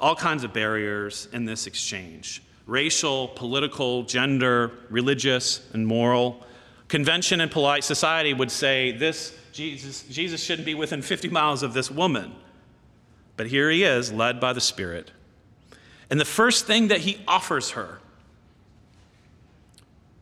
all 0.00 0.14
kinds 0.14 0.44
of 0.44 0.52
barriers 0.52 1.28
in 1.32 1.44
this 1.44 1.66
exchange 1.66 2.42
racial, 2.66 3.28
political, 3.28 4.02
gender, 4.02 4.70
religious, 4.90 5.66
and 5.72 5.86
moral. 5.86 6.44
Convention 6.88 7.40
and 7.40 7.50
polite 7.50 7.82
society 7.82 8.34
would 8.34 8.50
say 8.50 8.92
this 8.92 9.34
Jesus, 9.52 10.02
Jesus 10.04 10.42
shouldn't 10.42 10.66
be 10.66 10.74
within 10.74 11.02
50 11.02 11.30
miles 11.30 11.62
of 11.62 11.72
this 11.72 11.90
woman. 11.90 12.34
But 13.36 13.46
here 13.46 13.70
he 13.70 13.84
is, 13.84 14.12
led 14.12 14.38
by 14.38 14.52
the 14.52 14.60
Spirit. 14.60 15.10
And 16.10 16.20
the 16.20 16.24
first 16.24 16.66
thing 16.66 16.88
that 16.88 17.00
he 17.00 17.22
offers 17.26 17.70
her 17.70 18.00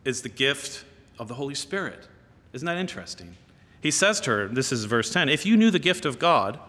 is 0.05 0.21
the 0.21 0.29
gift 0.29 0.85
of 1.19 1.27
the 1.27 1.33
Holy 1.33 1.55
Spirit. 1.55 2.07
Isn't 2.53 2.65
that 2.65 2.77
interesting? 2.77 3.35
He 3.81 3.91
says 3.91 4.19
to 4.21 4.31
her, 4.31 4.47
this 4.47 4.71
is 4.71 4.85
verse 4.85 5.11
10 5.11 5.29
If 5.29 5.45
you 5.45 5.57
knew 5.57 5.69
the 5.69 5.79
gift 5.79 6.05
of 6.05 6.19
God 6.19 6.59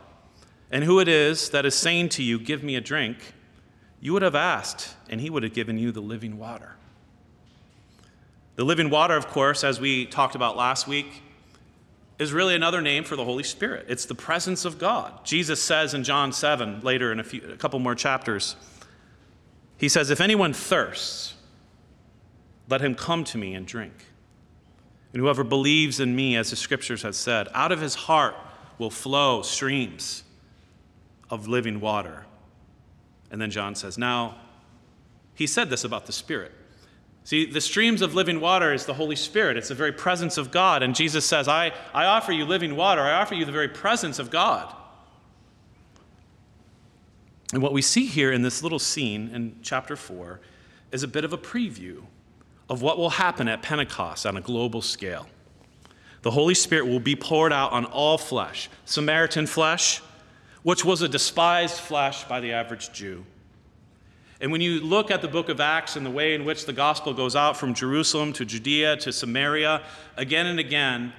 and 0.70 0.84
who 0.84 1.00
it 1.00 1.08
is 1.08 1.50
that 1.50 1.64
is 1.64 1.74
saying 1.74 2.10
to 2.10 2.22
you, 2.22 2.38
Give 2.38 2.62
me 2.62 2.76
a 2.76 2.80
drink, 2.80 3.18
you 4.00 4.12
would 4.12 4.22
have 4.22 4.34
asked, 4.34 4.94
and 5.08 5.20
he 5.20 5.30
would 5.30 5.42
have 5.42 5.54
given 5.54 5.78
you 5.78 5.92
the 5.92 6.00
living 6.00 6.38
water. 6.38 6.76
The 8.56 8.64
living 8.64 8.90
water, 8.90 9.14
of 9.14 9.28
course, 9.28 9.62
as 9.64 9.80
we 9.80 10.04
talked 10.06 10.34
about 10.34 10.56
last 10.56 10.86
week, 10.86 11.22
is 12.18 12.32
really 12.32 12.54
another 12.54 12.82
name 12.82 13.04
for 13.04 13.14
the 13.14 13.24
Holy 13.24 13.44
Spirit. 13.44 13.86
It's 13.88 14.04
the 14.04 14.14
presence 14.14 14.64
of 14.64 14.78
God. 14.78 15.24
Jesus 15.24 15.62
says 15.62 15.94
in 15.94 16.02
John 16.02 16.32
7, 16.32 16.80
later 16.80 17.12
in 17.12 17.20
a, 17.20 17.24
few, 17.24 17.40
a 17.52 17.56
couple 17.56 17.78
more 17.78 17.94
chapters, 17.94 18.56
he 19.76 19.88
says, 19.88 20.10
If 20.10 20.20
anyone 20.20 20.52
thirsts, 20.52 21.34
let 22.68 22.80
him 22.80 22.94
come 22.94 23.24
to 23.24 23.38
me 23.38 23.54
and 23.54 23.64
drink. 23.64 23.94
And 25.12 25.22
whoever 25.22 25.44
believes 25.44 26.00
in 26.00 26.14
me, 26.14 26.36
as 26.36 26.50
the 26.50 26.56
scriptures 26.56 27.02
have 27.02 27.14
said, 27.14 27.48
out 27.54 27.72
of 27.72 27.80
his 27.80 27.94
heart 27.94 28.34
will 28.78 28.90
flow 28.90 29.42
streams 29.42 30.24
of 31.30 31.48
living 31.48 31.80
water. 31.80 32.26
And 33.30 33.40
then 33.40 33.50
John 33.50 33.74
says, 33.74 33.98
Now, 33.98 34.36
he 35.34 35.46
said 35.46 35.70
this 35.70 35.84
about 35.84 36.06
the 36.06 36.12
Spirit. 36.12 36.52
See, 37.24 37.44
the 37.44 37.60
streams 37.60 38.00
of 38.00 38.14
living 38.14 38.40
water 38.40 38.72
is 38.72 38.86
the 38.86 38.94
Holy 38.94 39.16
Spirit. 39.16 39.58
It's 39.58 39.68
the 39.68 39.74
very 39.74 39.92
presence 39.92 40.38
of 40.38 40.50
God. 40.50 40.82
And 40.82 40.94
Jesus 40.94 41.26
says, 41.26 41.46
I, 41.46 41.72
I 41.92 42.06
offer 42.06 42.32
you 42.32 42.46
living 42.46 42.74
water. 42.74 43.02
I 43.02 43.20
offer 43.20 43.34
you 43.34 43.44
the 43.44 43.52
very 43.52 43.68
presence 43.68 44.18
of 44.18 44.30
God. 44.30 44.74
And 47.52 47.62
what 47.62 47.72
we 47.72 47.82
see 47.82 48.06
here 48.06 48.32
in 48.32 48.42
this 48.42 48.62
little 48.62 48.78
scene 48.78 49.30
in 49.34 49.58
chapter 49.62 49.94
4 49.94 50.40
is 50.90 51.02
a 51.02 51.08
bit 51.08 51.24
of 51.24 51.32
a 51.32 51.38
preview 51.38 52.02
of 52.68 52.82
what 52.82 52.98
will 52.98 53.10
happen 53.10 53.48
at 53.48 53.62
Pentecost 53.62 54.26
on 54.26 54.36
a 54.36 54.40
global 54.40 54.82
scale. 54.82 55.26
The 56.22 56.30
Holy 56.30 56.54
Spirit 56.54 56.86
will 56.86 57.00
be 57.00 57.14
poured 57.14 57.52
out 57.52 57.72
on 57.72 57.84
all 57.84 58.18
flesh 58.18 58.68
Samaritan 58.84 59.46
flesh, 59.46 60.02
which 60.68 60.84
was 60.84 61.00
a 61.00 61.08
despised 61.08 61.80
flesh 61.80 62.24
by 62.24 62.40
the 62.40 62.52
average 62.52 62.92
Jew. 62.92 63.24
And 64.38 64.52
when 64.52 64.60
you 64.60 64.80
look 64.80 65.10
at 65.10 65.22
the 65.22 65.26
book 65.26 65.48
of 65.48 65.60
Acts 65.60 65.96
and 65.96 66.04
the 66.04 66.10
way 66.10 66.34
in 66.34 66.44
which 66.44 66.66
the 66.66 66.74
gospel 66.74 67.14
goes 67.14 67.34
out 67.34 67.56
from 67.56 67.72
Jerusalem 67.72 68.34
to 68.34 68.44
Judea 68.44 68.98
to 68.98 69.10
Samaria, 69.10 69.80
again 70.18 70.44
and 70.44 70.58
again, 70.60 71.14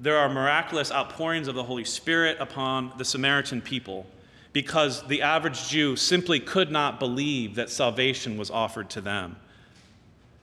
there 0.00 0.18
are 0.18 0.28
miraculous 0.28 0.92
outpourings 0.92 1.48
of 1.48 1.54
the 1.54 1.62
Holy 1.62 1.86
Spirit 1.86 2.36
upon 2.40 2.92
the 2.98 3.04
Samaritan 3.06 3.62
people 3.62 4.04
because 4.52 5.02
the 5.06 5.22
average 5.22 5.70
Jew 5.70 5.96
simply 5.96 6.38
could 6.38 6.70
not 6.70 7.00
believe 7.00 7.54
that 7.54 7.70
salvation 7.70 8.36
was 8.36 8.50
offered 8.50 8.90
to 8.90 9.00
them. 9.00 9.36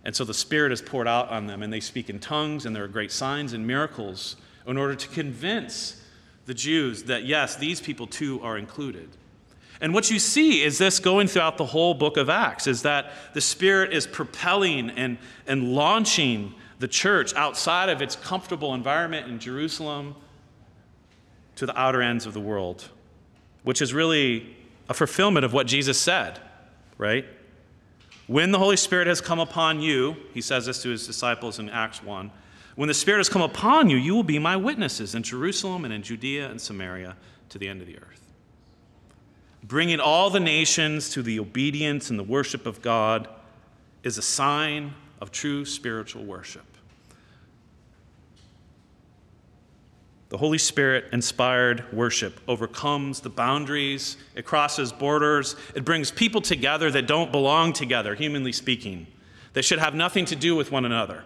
And 0.04 0.16
so 0.16 0.24
the 0.24 0.34
Spirit 0.34 0.72
is 0.72 0.82
poured 0.82 1.08
out 1.08 1.30
on 1.30 1.46
them, 1.46 1.62
and 1.62 1.72
they 1.72 1.80
speak 1.80 2.10
in 2.10 2.18
tongues, 2.18 2.66
and 2.66 2.76
there 2.76 2.86
are 2.86 2.88
great 2.88 3.12
signs 3.12 3.54
and 3.54 3.68
miracles 3.68 4.36
in 4.66 4.80
order 4.80 4.96
to 4.96 5.08
convince 5.10 6.02
the 6.48 6.54
Jews 6.54 7.04
that, 7.04 7.26
yes, 7.26 7.58
these 7.58 7.80
people 7.80 8.08
too 8.08 8.42
are 8.42 8.58
included. 8.58 9.10
And 9.80 9.94
what 9.94 10.10
you 10.10 10.18
see 10.18 10.64
is 10.64 10.80
this 10.80 11.00
going 11.00 11.28
throughout 11.28 11.58
the 11.58 11.66
whole 11.66 11.94
book 11.94 12.18
of 12.18 12.30
Acts 12.30 12.66
is 12.66 12.82
that 12.82 13.12
the 13.34 13.42
Spirit 13.42 13.94
is 13.94 14.08
propelling 14.08 14.90
and, 14.92 15.20
and 15.46 15.76
launching 15.76 16.56
the 16.80 16.88
church 16.88 17.36
outside 17.36 17.90
of 17.90 18.02
its 18.02 18.16
comfortable 18.16 18.74
environment 18.74 19.28
in 19.28 19.40
Jerusalem 19.40 20.16
to 21.58 21.66
the 21.66 21.78
outer 21.80 22.02
ends 22.02 22.26
of 22.26 22.34
the 22.34 22.40
world, 22.40 22.90
which 23.64 23.82
is 23.82 23.94
really 23.94 24.56
a 24.90 24.94
fulfillment 24.94 25.46
of 25.46 25.54
what 25.54 25.68
Jesus 25.68 26.00
said, 26.00 26.40
right? 26.98 27.26
When 28.28 28.52
the 28.52 28.60
Holy 28.60 28.78
Spirit 28.78 29.08
has 29.08 29.22
come 29.22 29.40
upon 29.40 29.82
you, 29.82 30.16
he 30.34 30.42
says 30.42 30.66
this 30.66 30.82
to 30.84 30.90
his 30.90 31.06
disciples 31.06 31.60
in 31.60 31.70
Acts 31.70 32.02
1 32.02 32.32
when 32.78 32.88
the 32.88 32.94
Spirit 32.94 33.18
has 33.18 33.28
come 33.28 33.42
upon 33.42 33.90
you, 33.90 33.98
you 33.98 34.14
will 34.14 34.22
be 34.22 34.38
my 34.38 34.56
witnesses 34.56 35.16
in 35.16 35.24
Jerusalem 35.24 35.84
and 35.84 35.92
in 35.92 36.04
Judea 36.04 36.48
and 36.48 36.62
Samaria 36.62 37.18
to 37.50 37.58
the 37.58 37.68
end 37.68 37.82
of 37.82 37.88
the 37.88 37.98
earth. 37.98 38.22
Bringing 39.64 40.00
all 40.00 40.30
the 40.30 40.40
nations 40.40 41.10
to 41.10 41.24
the 41.24 41.40
obedience 41.40 42.12
and 42.12 42.20
the 42.20 42.24
worship 42.24 42.68
of 42.68 42.84
God 42.84 43.28
is 44.04 44.20
a 44.20 44.22
sign 44.22 44.94
of 45.20 45.32
true 45.32 45.66
spiritual 45.66 46.24
worship. 46.24 46.66
The 50.30 50.38
Holy 50.38 50.60
Spirit 50.60 51.06
inspired 51.12 51.92
worship 51.92 52.40
overcomes 52.48 53.22
the 53.22 53.30
boundaries, 53.30 54.18
it 54.36 54.46
crosses 54.46 54.92
borders, 54.92 55.56
it 55.74 55.84
brings 55.84 56.12
people 56.12 56.42
together 56.42 56.92
that 56.92 57.08
don't 57.08 57.32
belong 57.32 57.74
together, 57.74 58.14
humanly 58.14 58.52
speaking. 58.52 59.08
They 59.54 59.64
should 59.64 59.80
have 59.80 59.96
nothing 59.96 60.26
to 60.26 60.36
do 60.36 60.56
with 60.56 60.72
one 60.72 60.86
another. 60.86 61.24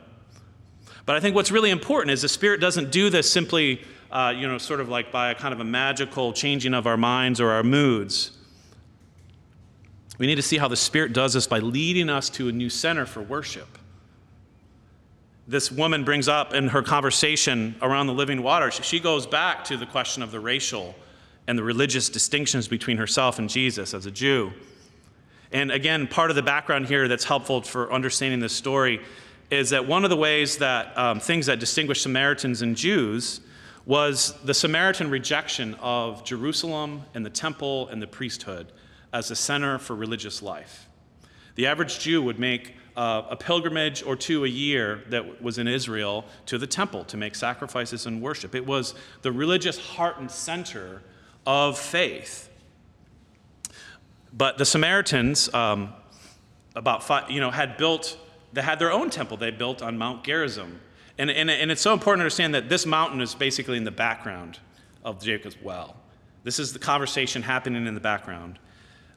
But 1.06 1.16
I 1.16 1.20
think 1.20 1.36
what's 1.36 1.52
really 1.52 1.72
important 1.72 2.12
is 2.12 2.22
the 2.22 2.30
Spirit 2.30 2.62
doesn't 2.62 2.92
do 2.92 3.10
this 3.10 3.32
simply, 3.32 3.82
uh, 4.12 4.34
you 4.36 4.48
know, 4.48 4.58
sort 4.58 4.80
of 4.80 4.90
like 4.90 5.12
by 5.12 5.32
a 5.32 5.36
kind 5.36 5.54
of 5.54 5.60
a 5.60 5.66
magical 5.66 6.34
changing 6.34 6.74
of 6.74 6.88
our 6.88 6.98
minds 6.98 7.40
or 7.40 7.52
our 7.52 7.64
moods. 7.64 8.38
We 10.18 10.28
need 10.28 10.36
to 10.36 10.42
see 10.42 10.58
how 10.58 10.68
the 10.68 10.78
Spirit 10.78 11.14
does 11.14 11.34
this 11.34 11.48
by 11.48 11.60
leading 11.60 12.10
us 12.10 12.30
to 12.32 12.50
a 12.50 12.52
new 12.52 12.70
center 12.70 13.06
for 13.06 13.22
worship 13.22 13.78
this 15.52 15.70
woman 15.72 16.04
brings 16.04 16.30
up 16.30 16.54
in 16.54 16.70
her 16.70 16.82
conversation 16.82 17.76
around 17.82 18.08
the 18.08 18.14
living 18.14 18.42
water, 18.42 18.72
she 18.72 19.00
goes 19.00 19.28
back 19.28 19.66
to 19.66 19.76
the 19.76 19.86
question 19.86 20.24
of 20.24 20.32
the 20.32 20.40
racial 20.40 20.96
and 21.48 21.58
the 21.58 21.64
religious 21.64 22.10
distinctions 22.10 22.68
between 22.68 22.98
herself 22.98 23.38
and 23.38 23.50
Jesus 23.50 23.94
as 23.94 24.06
a 24.06 24.12
Jew. 24.12 24.54
And 25.52 25.70
again, 25.70 26.08
part 26.08 26.30
of 26.30 26.38
the 26.38 26.42
background 26.42 26.86
here 26.86 27.10
that's 27.10 27.26
helpful 27.26 27.62
for 27.62 27.92
understanding 27.92 28.40
this 28.40 28.54
story 28.54 29.02
is 29.52 29.70
that 29.72 29.86
one 29.86 30.04
of 30.06 30.10
the 30.10 30.18
ways 30.18 30.58
that 30.58 30.98
um, 30.98 31.20
things 31.20 31.46
that 31.46 31.60
distinguish 31.60 32.02
Samaritans 32.02 32.62
and 32.62 32.76
Jews 32.76 33.42
was 33.86 34.34
the 34.46 34.54
Samaritan 34.54 35.10
rejection 35.10 35.76
of 35.82 36.24
Jerusalem 36.24 37.04
and 37.14 37.26
the 37.26 37.30
temple 37.30 37.90
and 37.90 38.02
the 38.02 38.08
priesthood 38.08 38.72
as 39.12 39.30
a 39.30 39.36
center 39.36 39.78
for 39.78 39.96
religious 39.96 40.42
life. 40.42 40.88
The 41.56 41.68
average 41.68 42.00
Jew 42.00 42.22
would 42.22 42.40
make 42.40 42.76
uh, 42.96 43.24
a 43.30 43.36
pilgrimage 43.36 44.04
or 44.04 44.16
two 44.16 44.46
a 44.46 44.48
year 44.48 45.04
that 45.10 45.42
was 45.42 45.58
in 45.58 45.68
Israel 45.68 46.26
to 46.46 46.58
the 46.58 46.68
temple 46.68 47.04
to 47.06 47.18
make 47.18 47.36
sacrifices 47.36 48.06
and 48.06 48.22
worship. 48.22 48.56
It 48.56 48.66
was 48.66 48.94
the 49.22 49.32
religious 49.32 49.78
heart 49.78 50.20
and 50.20 50.32
center 50.32 51.02
of 51.46 51.78
faith. 51.78 52.50
But 54.32 54.58
the 54.58 54.66
Samaritans, 54.66 55.54
um, 55.54 55.94
about 56.76 57.04
five, 57.04 57.30
you 57.30 57.42
know, 57.42 57.52
had 57.52 57.76
built, 57.76 58.18
they 58.54 58.62
had 58.62 58.80
their 58.80 58.92
own 58.92 59.10
temple 59.10 59.38
they 59.38 59.52
built 59.52 59.82
on 59.82 59.98
Mount 59.98 60.24
Gerizim. 60.24 60.80
And, 61.18 61.30
and, 61.30 61.50
and 61.50 61.72
it's 61.72 61.82
so 61.82 61.94
important 61.94 62.20
to 62.20 62.24
understand 62.24 62.56
that 62.56 62.70
this 62.70 62.86
mountain 62.86 63.22
is 63.22 63.36
basically 63.36 63.78
in 63.78 63.84
the 63.84 63.92
background 63.92 64.60
of 65.04 65.22
Jacob's 65.22 65.58
well. 65.62 65.96
This 66.44 66.60
is 66.60 66.74
the 66.74 66.80
conversation 66.80 67.42
happening 67.42 67.86
in 67.86 67.94
the 67.94 68.00
background. 68.00 68.58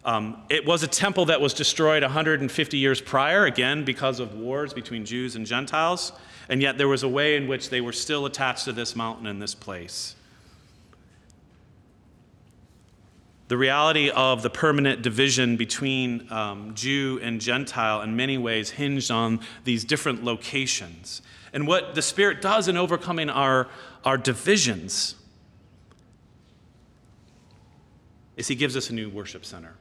Um, 0.04 0.42
it 0.50 0.66
was 0.66 0.82
a 0.82 0.86
temple 0.86 1.26
that 1.26 1.40
was 1.40 1.54
destroyed 1.54 2.02
150 2.02 2.76
years 2.76 3.00
prior, 3.00 3.46
again, 3.46 3.84
because 3.84 4.20
of 4.20 4.34
wars 4.34 4.74
between 4.74 5.06
Jews 5.06 5.34
and 5.34 5.46
Gentiles, 5.46 6.12
and 6.50 6.60
yet 6.60 6.76
there 6.76 6.88
was 6.88 7.02
a 7.02 7.08
way 7.08 7.36
in 7.36 7.48
which 7.48 7.70
they 7.70 7.80
were 7.80 7.92
still 7.92 8.26
attached 8.26 8.66
to 8.66 8.72
this 8.72 8.94
mountain 8.94 9.26
and 9.26 9.40
this 9.40 9.54
place. 9.54 10.14
The 13.54 13.58
reality 13.58 14.10
of 14.10 14.42
the 14.42 14.50
permanent 14.50 15.02
division 15.02 15.56
between 15.56 16.26
um, 16.32 16.74
Jew 16.74 17.20
and 17.22 17.40
Gentile 17.40 18.02
in 18.02 18.16
many 18.16 18.36
ways 18.36 18.70
hinged 18.70 19.12
on 19.12 19.38
these 19.62 19.84
different 19.84 20.24
locations. 20.24 21.22
And 21.52 21.68
what 21.68 21.94
the 21.94 22.02
Spirit 22.02 22.42
does 22.42 22.66
in 22.66 22.76
overcoming 22.76 23.30
our, 23.30 23.68
our 24.04 24.18
divisions 24.18 25.14
is 28.36 28.48
He 28.48 28.56
gives 28.56 28.76
us 28.76 28.90
a 28.90 28.92
new 28.92 29.08
worship 29.08 29.44
center. 29.44 29.76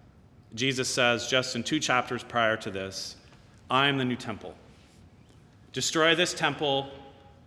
Jesus 0.53 0.87
says, 0.87 1.27
just 1.27 1.55
in 1.55 1.63
two 1.63 1.79
chapters 1.79 2.21
prior 2.21 2.55
to 2.57 2.69
this, 2.69 3.15
I 3.71 3.87
am 3.87 3.97
the 3.97 4.05
new 4.05 4.17
temple. 4.17 4.53
Destroy 5.71 6.13
this 6.13 6.35
temple, 6.35 6.91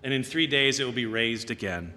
and 0.02 0.12
in 0.12 0.24
three 0.24 0.48
days 0.48 0.80
it 0.80 0.84
will 0.86 0.90
be 0.90 1.06
raised 1.06 1.52
again. 1.52 1.94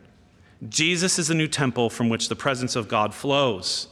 Jesus 0.70 1.18
is 1.18 1.30
the 1.30 1.34
new 1.34 1.48
temple 1.48 1.90
from 1.90 2.10
which 2.10 2.30
the 2.30 2.36
presence 2.36 2.76
of 2.76 2.88
God 2.88 3.16
flows. 3.16 3.88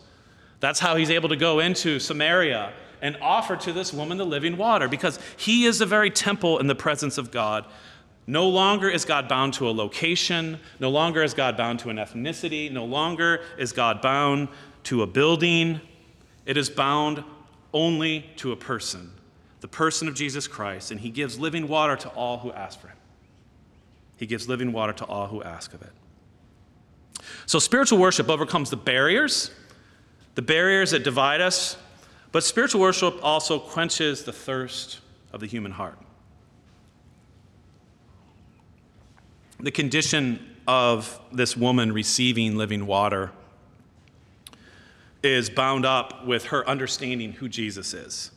That's 0.59 0.79
how 0.79 0.95
he's 0.95 1.09
able 1.09 1.29
to 1.29 1.35
go 1.35 1.59
into 1.59 1.99
Samaria 1.99 2.73
and 3.01 3.17
offer 3.21 3.55
to 3.55 3.71
this 3.71 3.93
woman 3.93 4.17
the 4.17 4.25
living 4.25 4.57
water, 4.57 4.87
because 4.87 5.19
he 5.37 5.65
is 5.65 5.79
the 5.79 5.85
very 5.85 6.09
temple 6.09 6.57
in 6.59 6.67
the 6.67 6.75
presence 6.75 7.17
of 7.17 7.31
God. 7.31 7.65
No 8.25 8.49
longer 8.49 8.89
is 8.89 9.05
God 9.05 9.29
bound 9.29 9.53
to 9.55 9.69
a 9.69 9.71
location, 9.71 10.59
no 10.79 10.89
longer 10.89 11.21
is 11.21 11.33
God 11.33 11.55
bound 11.55 11.79
to 11.79 11.89
an 11.89 11.97
ethnicity, 11.97 12.71
no 12.71 12.85
longer 12.85 13.41
is 13.57 13.71
God 13.71 14.01
bound 14.01 14.49
to 14.83 15.03
a 15.03 15.07
building 15.07 15.79
it 16.47 16.55
is 16.55 16.69
bound 16.69 17.23
only 17.73 18.25
to 18.37 18.53
a 18.53 18.55
person, 18.55 19.11
the 19.59 19.67
person 19.67 20.07
of 20.07 20.15
Jesus 20.15 20.47
Christ, 20.47 20.91
and 20.91 20.99
he 20.99 21.09
gives 21.09 21.37
living 21.37 21.67
water 21.67 21.97
to 21.97 22.09
all 22.09 22.39
who 22.39 22.53
ask 22.53 22.79
for 22.79 22.87
him. 22.87 22.95
He 24.15 24.25
gives 24.25 24.47
living 24.47 24.71
water 24.71 24.93
to 24.93 25.05
all 25.05 25.27
who 25.27 25.43
ask 25.43 25.73
of 25.73 25.81
it. 25.81 25.91
So 27.45 27.59
spiritual 27.59 27.99
worship 27.99 28.29
overcomes 28.29 28.69
the 28.69 28.77
barriers, 28.77 29.51
the 30.37 30.41
barriers 30.43 30.91
that 30.91 31.03
divide 31.03 31.41
us, 31.41 31.77
but 32.31 32.43
spiritual 32.43 32.79
worship 32.79 33.17
also 33.23 33.57
quenches 33.57 34.23
the 34.23 34.31
thirst 34.31 34.99
of 35.33 35.39
the 35.39 35.47
human 35.47 35.71
heart. 35.71 35.97
The 39.59 39.71
condition 39.71 40.55
of 40.67 41.19
this 41.31 41.57
woman 41.57 41.91
receiving 41.91 42.55
living 42.55 42.85
water 42.85 43.31
is 45.23 45.49
bound 45.49 45.87
up 45.87 46.27
with 46.27 46.45
her 46.45 46.69
understanding 46.69 47.31
who 47.31 47.49
Jesus 47.49 47.95
is, 47.95 48.29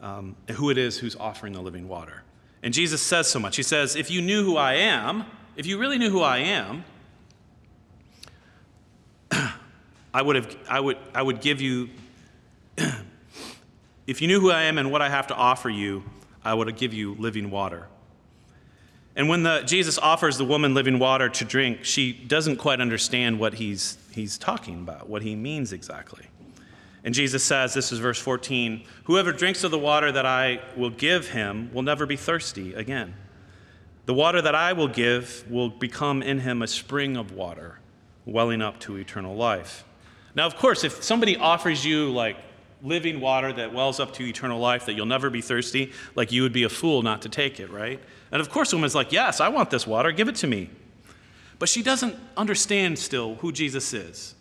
um, 0.00 0.34
and 0.48 0.56
who 0.56 0.68
it 0.68 0.78
is 0.78 0.98
who's 0.98 1.14
offering 1.14 1.52
the 1.52 1.62
living 1.62 1.86
water. 1.86 2.24
And 2.64 2.74
Jesus 2.74 3.00
says 3.00 3.30
so 3.30 3.38
much. 3.38 3.54
He 3.54 3.62
says, 3.62 3.94
If 3.94 4.10
you 4.10 4.20
knew 4.20 4.42
who 4.42 4.56
I 4.56 4.74
am, 4.74 5.26
if 5.54 5.64
you 5.64 5.78
really 5.78 5.98
knew 5.98 6.10
who 6.10 6.22
I 6.22 6.38
am, 6.38 6.84
I 10.12 10.22
would, 10.22 10.36
have, 10.36 10.56
I, 10.68 10.80
would, 10.80 10.96
I 11.14 11.22
would 11.22 11.40
give 11.40 11.60
you, 11.60 11.90
if 14.06 14.22
you 14.22 14.28
knew 14.28 14.40
who 14.40 14.50
I 14.50 14.62
am 14.62 14.78
and 14.78 14.90
what 14.90 15.02
I 15.02 15.08
have 15.08 15.26
to 15.28 15.34
offer 15.34 15.68
you, 15.68 16.02
I 16.44 16.54
would 16.54 16.74
give 16.76 16.94
you 16.94 17.14
living 17.14 17.50
water. 17.50 17.86
And 19.14 19.28
when 19.28 19.42
the, 19.42 19.62
Jesus 19.66 19.98
offers 19.98 20.38
the 20.38 20.44
woman 20.44 20.74
living 20.74 20.98
water 20.98 21.28
to 21.28 21.44
drink, 21.44 21.84
she 21.84 22.12
doesn't 22.12 22.56
quite 22.56 22.80
understand 22.80 23.40
what 23.40 23.54
he's, 23.54 23.98
he's 24.12 24.38
talking 24.38 24.80
about, 24.80 25.08
what 25.08 25.22
he 25.22 25.34
means 25.34 25.72
exactly. 25.72 26.26
And 27.04 27.14
Jesus 27.14 27.42
says, 27.42 27.74
this 27.74 27.90
is 27.90 27.98
verse 27.98 28.18
14 28.18 28.84
Whoever 29.04 29.32
drinks 29.32 29.64
of 29.64 29.70
the 29.70 29.78
water 29.78 30.12
that 30.12 30.24
I 30.24 30.60
will 30.76 30.90
give 30.90 31.30
him 31.30 31.70
will 31.72 31.82
never 31.82 32.06
be 32.06 32.16
thirsty 32.16 32.74
again. 32.74 33.14
The 34.06 34.14
water 34.14 34.40
that 34.40 34.54
I 34.54 34.72
will 34.72 34.88
give 34.88 35.44
will 35.50 35.68
become 35.68 36.22
in 36.22 36.40
him 36.40 36.62
a 36.62 36.66
spring 36.66 37.16
of 37.16 37.32
water, 37.32 37.78
welling 38.24 38.62
up 38.62 38.78
to 38.80 38.96
eternal 38.96 39.34
life. 39.34 39.84
Now, 40.38 40.46
of 40.46 40.54
course, 40.54 40.84
if 40.84 41.02
somebody 41.02 41.36
offers 41.36 41.84
you 41.84 42.10
like 42.12 42.36
living 42.80 43.18
water 43.18 43.52
that 43.54 43.74
wells 43.74 43.98
up 43.98 44.12
to 44.14 44.24
eternal 44.24 44.60
life, 44.60 44.86
that 44.86 44.92
you'll 44.92 45.04
never 45.04 45.30
be 45.30 45.40
thirsty, 45.40 45.90
like 46.14 46.30
you 46.30 46.42
would 46.42 46.52
be 46.52 46.62
a 46.62 46.68
fool 46.68 47.02
not 47.02 47.22
to 47.22 47.28
take 47.28 47.58
it, 47.58 47.70
right? 47.70 48.00
And 48.30 48.40
of 48.40 48.48
course, 48.48 48.70
the 48.70 48.76
woman's 48.76 48.94
like, 48.94 49.10
Yes, 49.10 49.40
I 49.40 49.48
want 49.48 49.70
this 49.70 49.84
water, 49.84 50.12
give 50.12 50.28
it 50.28 50.36
to 50.36 50.46
me. 50.46 50.70
But 51.58 51.68
she 51.68 51.82
doesn't 51.82 52.14
understand 52.36 53.00
still 53.00 53.34
who 53.34 53.50
Jesus 53.50 53.92
is. 53.92 54.36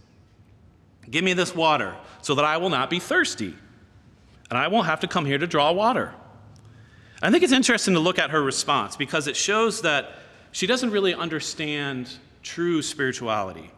Give 1.10 1.24
me 1.24 1.34
this 1.34 1.56
water 1.56 1.96
so 2.22 2.36
that 2.36 2.46
I 2.46 2.58
will 2.58 2.70
not 2.70 2.92
be 2.92 3.00
thirsty 3.00 3.56
and 4.51 4.60
I 4.60 4.68
won't 4.68 4.86
have 4.86 5.00
to 5.00 5.08
come 5.08 5.25
here 5.25 5.39
to 5.39 5.48
draw 5.48 5.72
water. 5.72 6.13
I 7.24 7.32
think 7.32 7.42
it's 7.42 7.51
interesting 7.51 7.96
to 7.96 8.00
look 8.00 8.20
at 8.20 8.30
her 8.30 8.44
response 8.44 8.96
because 8.96 9.25
it 9.25 9.36
shows 9.36 9.82
that 9.82 10.12
she 10.51 10.68
doesn't 10.68 10.92
really 10.92 11.16
understand 11.16 12.08
true 12.44 12.84
spirituality. 12.84 13.72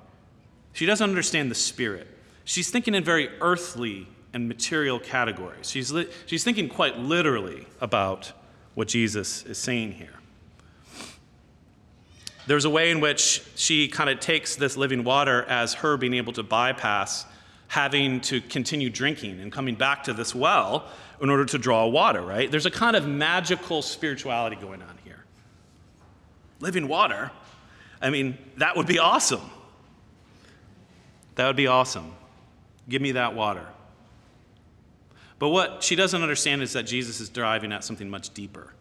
She 0.79 0.85
doesn't 0.85 1.09
understand 1.09 1.51
the 1.51 1.55
spirit. 1.55 2.07
She's 2.45 2.69
thinking 2.69 2.95
in 2.95 3.03
very 3.03 3.27
earthly 3.41 4.07
and 4.33 4.47
material 4.47 4.97
categories. 4.97 5.69
She's, 5.69 5.91
li- 5.91 6.07
she's 6.25 6.45
thinking 6.45 6.69
quite 6.69 6.97
literally 6.97 7.67
about 7.81 8.31
what 8.75 8.87
Jesus 8.87 9.43
is 9.43 9.57
saying 9.57 9.91
here. 9.91 10.17
There's 12.47 12.63
a 12.63 12.69
way 12.69 12.91
in 12.91 13.01
which 13.01 13.43
she 13.57 13.89
kind 13.89 14.09
of 14.09 14.21
takes 14.21 14.55
this 14.55 14.77
living 14.77 15.03
water 15.03 15.43
as 15.49 15.73
her 15.73 15.97
being 15.97 16.13
able 16.13 16.31
to 16.31 16.43
bypass 16.43 17.25
having 17.67 18.21
to 18.21 18.39
continue 18.39 18.89
drinking 18.89 19.41
and 19.41 19.51
coming 19.51 19.75
back 19.75 20.05
to 20.05 20.13
this 20.13 20.33
well 20.33 20.87
in 21.21 21.29
order 21.29 21.43
to 21.43 21.57
draw 21.57 21.87
water, 21.87 22.21
right? 22.21 22.49
There's 22.49 22.65
a 22.65 22.71
kind 22.71 22.95
of 22.95 23.05
magical 23.05 23.81
spirituality 23.81 24.55
going 24.55 24.81
on 24.81 24.97
here. 25.03 25.25
Living 26.61 26.87
water, 26.87 27.31
I 28.01 28.11
mean, 28.11 28.37
that 28.55 28.77
would 28.77 28.87
be 28.87 28.97
awesome. 28.97 29.41
That 31.39 31.47
would 31.47 31.55
be 31.55 31.67
awesome. 31.67 32.11
Give 32.89 33.01
me 33.01 33.13
that 33.13 33.33
water. 33.33 33.65
But 35.39 35.51
what 35.51 35.81
she 35.81 35.95
doesn't 35.95 36.21
understand 36.21 36.61
is 36.61 36.73
that 36.73 36.83
Jesus 36.83 37.21
is 37.21 37.29
driving 37.29 37.71
at 37.71 37.85
something 37.85 38.09
much 38.09 38.33
deeper. 38.33 38.73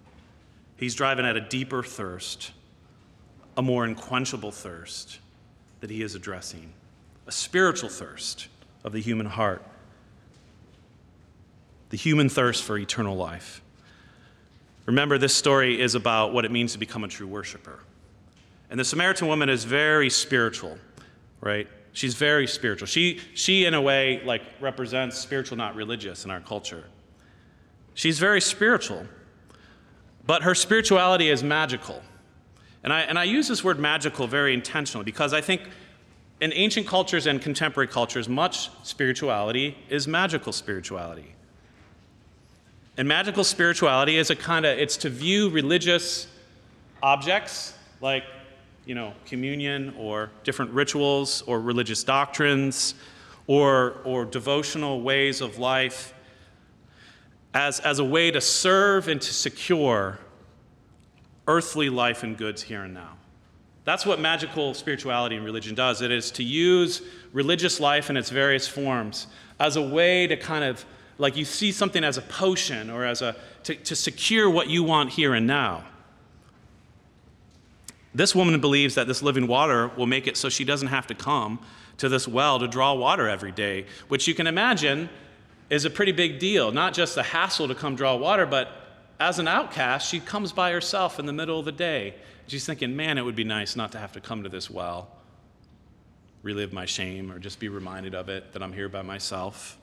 He's 0.77 0.97
driving 0.97 1.25
at 1.25 1.37
a 1.37 1.41
deeper 1.41 1.85
thirst, 1.85 2.51
a 3.57 3.63
more 3.63 3.85
unquenchable 3.85 4.51
thirst 4.51 5.21
that 5.79 5.89
he 5.89 6.03
is 6.03 6.17
addressing, 6.17 6.73
a 7.29 7.31
spiritual 7.31 7.91
thirst 7.91 8.49
of 8.83 8.91
the 8.91 9.01
human 9.01 9.27
heart, 9.27 9.63
the 11.91 11.97
human 11.97 12.29
thirst 12.29 12.65
for 12.65 12.77
eternal 12.77 13.15
life. 13.15 13.63
Remember, 14.85 15.17
this 15.17 15.33
story 15.33 15.81
is 15.81 15.95
about 15.95 16.33
what 16.33 16.45
it 16.45 16.51
means 16.51 16.73
to 16.73 16.79
become 16.81 17.05
a 17.05 17.09
true 17.09 17.29
worshiper. 17.29 17.79
And 18.69 18.81
the 18.81 18.85
Samaritan 18.85 19.29
woman 19.29 19.49
is 19.49 19.63
very 19.63 20.11
spiritual, 20.11 20.77
right? 21.41 21.69
She's 21.99 22.15
very 22.15 22.47
spiritual. 22.47 22.87
She, 22.87 23.21
she 23.35 23.65
in 23.65 23.75
a 23.75 23.83
way, 23.83 24.23
like 24.25 24.43
represents 24.61 25.19
spiritual, 25.19 25.59
not 25.59 25.75
religious 25.75 26.25
in 26.25 26.31
our 26.31 26.39
culture. 26.39 26.85
She's 27.95 28.21
very 28.21 28.41
spiritual, 28.41 29.05
but 30.25 30.45
her 30.45 30.55
spirituality 30.55 31.29
is 31.29 31.43
magical. 31.43 32.01
And 32.85 32.93
I, 32.93 33.01
and 33.01 33.19
I 33.19 33.25
use 33.25 33.49
this 33.49 33.65
word 33.65 33.81
magical 33.81 34.29
very 34.29 34.55
intentionally 34.55 35.05
because 35.05 35.33
I 35.33 35.41
think 35.41 35.63
in 36.41 36.53
ancient 36.53 36.87
cultures 36.87 37.27
and 37.27 37.43
contemporary 37.43 37.89
cultures, 37.89 38.29
much 38.29 38.71
spirituality 38.85 39.77
is 39.89 40.07
magical 40.07 40.53
spirituality. 40.53 41.35
And 42.97 43.09
magical 43.09 43.43
spirituality 43.43 44.19
is 44.19 44.31
a 44.31 44.37
kind 44.37 44.65
of, 44.65 44.79
it's 44.79 44.99
to 44.99 45.11
view 45.11 45.51
religious 45.51 46.29
objects 47.03 47.75
like 48.01 48.23
you 48.89 48.95
know, 48.95 49.13
communion 49.27 49.95
or 49.99 50.31
different 50.45 50.71
rituals 50.71 51.43
or 51.43 51.61
religious 51.61 52.03
doctrines 52.03 52.95
or, 53.47 53.99
or 54.03 54.25
devotional 54.25 55.03
ways 55.03 55.43
of 55.43 55.59
life 55.59 56.15
as, 57.53 57.81
as 57.81 57.99
a 57.99 58.05
way 58.05 58.31
to 58.31 58.41
serve 58.41 59.09
and 59.09 59.21
to 59.21 59.35
secure 59.35 60.19
earthly 61.47 61.91
life 61.91 62.23
and 62.23 62.39
goods 62.39 62.63
here 62.63 62.85
and 62.85 62.95
now. 62.95 63.19
That's 63.85 64.07
what 64.07 64.21
magical 64.21 64.73
spirituality 64.73 65.37
and 65.37 65.45
religion 65.45 65.75
does. 65.75 66.01
It 66.01 66.11
is 66.11 66.31
to 66.33 66.43
use 66.43 67.03
religious 67.35 67.81
life 67.81 68.09
in 68.09 68.17
its 68.17 68.31
various 68.31 68.67
forms 68.67 69.27
as 69.61 69.77
a 69.77 69.83
way 69.83 70.27
to 70.27 70.37
kind 70.37 70.65
of, 70.65 70.87
like 71.19 71.37
you 71.37 71.45
see 71.45 71.73
something 71.73 72.05
as 72.05 72.17
a 72.17 72.23
potion 72.23 72.89
or 72.89 73.05
as 73.05 73.21
a, 73.21 73.37
to, 73.65 73.75
to 73.75 73.95
secure 73.95 74.49
what 74.49 74.69
you 74.69 74.83
want 74.83 75.11
here 75.11 75.35
and 75.35 75.47
now. 75.47 75.85
This 78.19 78.35
woman 78.35 78.61
believes 78.61 78.97
that 78.97 79.07
this 79.07 79.23
living 79.23 79.47
water 79.47 79.93
will 79.97 80.09
make 80.09 80.27
it 80.27 80.37
so 80.37 80.49
she 80.49 80.65
doesn't 80.65 80.89
have 80.89 81.07
to 81.07 81.15
come 81.15 81.61
to 81.99 82.09
this 82.09 82.27
well 82.27 82.59
to 82.59 82.67
draw 82.67 82.93
water 82.93 83.29
every 83.29 83.53
day, 83.53 83.87
which 84.09 84.27
you 84.27 84.35
can 84.35 84.49
imagine 84.49 85.09
is 85.71 85.85
a 85.85 85.91
pretty 85.91 86.11
big 86.11 86.41
deal. 86.41 86.73
Not 86.73 86.95
just 86.95 87.15
the 87.15 87.23
hassle 87.23 87.69
to 87.69 87.77
come 87.77 87.95
draw 87.95 88.17
water, 88.17 88.45
but 88.45 88.73
as 89.21 89.39
an 89.39 89.47
outcast, 89.47 90.09
she 90.09 90.19
comes 90.19 90.51
by 90.51 90.73
herself 90.73 91.21
in 91.21 91.27
the 91.27 91.33
middle 91.33 91.61
of 91.61 91.65
the 91.65 91.71
day. 91.71 92.17
She's 92.49 92.67
thinking, 92.67 92.97
man, 92.97 93.19
it 93.19 93.23
would 93.23 93.37
be 93.37 93.45
nice 93.45 93.77
not 93.77 93.93
to 93.93 93.99
have 93.99 94.11
to 94.15 94.21
come 94.21 94.43
to 94.43 94.49
this 94.49 94.69
well, 94.69 95.07
relive 96.43 96.73
my 96.73 96.87
shame, 96.87 97.31
or 97.31 97.39
just 97.39 97.61
be 97.61 97.69
reminded 97.69 98.17
of 98.17 98.29
it 98.29 98.53
that 98.53 98.65
I'm 98.65 98.73
here 98.73 98.89
by 98.89 99.03
myself. 99.03 99.79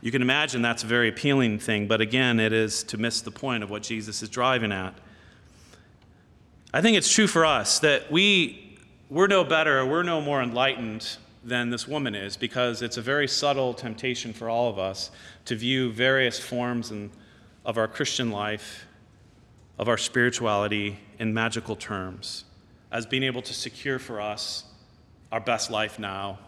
You 0.00 0.10
can 0.10 0.20
imagine 0.20 0.62
that's 0.62 0.82
a 0.82 0.88
very 0.88 1.10
appealing 1.10 1.60
thing, 1.60 1.86
but 1.86 2.00
again, 2.00 2.40
it 2.40 2.52
is 2.52 2.82
to 2.84 2.98
miss 2.98 3.20
the 3.20 3.30
point 3.30 3.62
of 3.62 3.70
what 3.70 3.84
Jesus 3.84 4.20
is 4.20 4.28
driving 4.28 4.72
at. 4.72 4.98
I 6.72 6.82
think 6.82 6.98
it's 6.98 7.10
true 7.10 7.26
for 7.26 7.46
us 7.46 7.78
that 7.78 8.12
we, 8.12 8.76
we're 9.08 9.26
no 9.26 9.42
better, 9.42 9.86
we're 9.86 10.02
no 10.02 10.20
more 10.20 10.42
enlightened 10.42 11.16
than 11.42 11.70
this 11.70 11.88
woman 11.88 12.14
is 12.14 12.36
because 12.36 12.82
it's 12.82 12.98
a 12.98 13.02
very 13.02 13.26
subtle 13.26 13.72
temptation 13.72 14.34
for 14.34 14.50
all 14.50 14.68
of 14.68 14.78
us 14.78 15.10
to 15.46 15.56
view 15.56 15.90
various 15.92 16.38
forms 16.38 16.90
in, 16.90 17.10
of 17.64 17.78
our 17.78 17.88
Christian 17.88 18.30
life, 18.30 18.84
of 19.78 19.88
our 19.88 19.96
spirituality 19.96 20.98
in 21.18 21.32
magical 21.32 21.74
terms, 21.74 22.44
as 22.92 23.06
being 23.06 23.22
able 23.22 23.40
to 23.40 23.54
secure 23.54 23.98
for 23.98 24.20
us 24.20 24.64
our 25.32 25.40
best 25.40 25.70
life 25.70 25.98
now, 25.98 26.38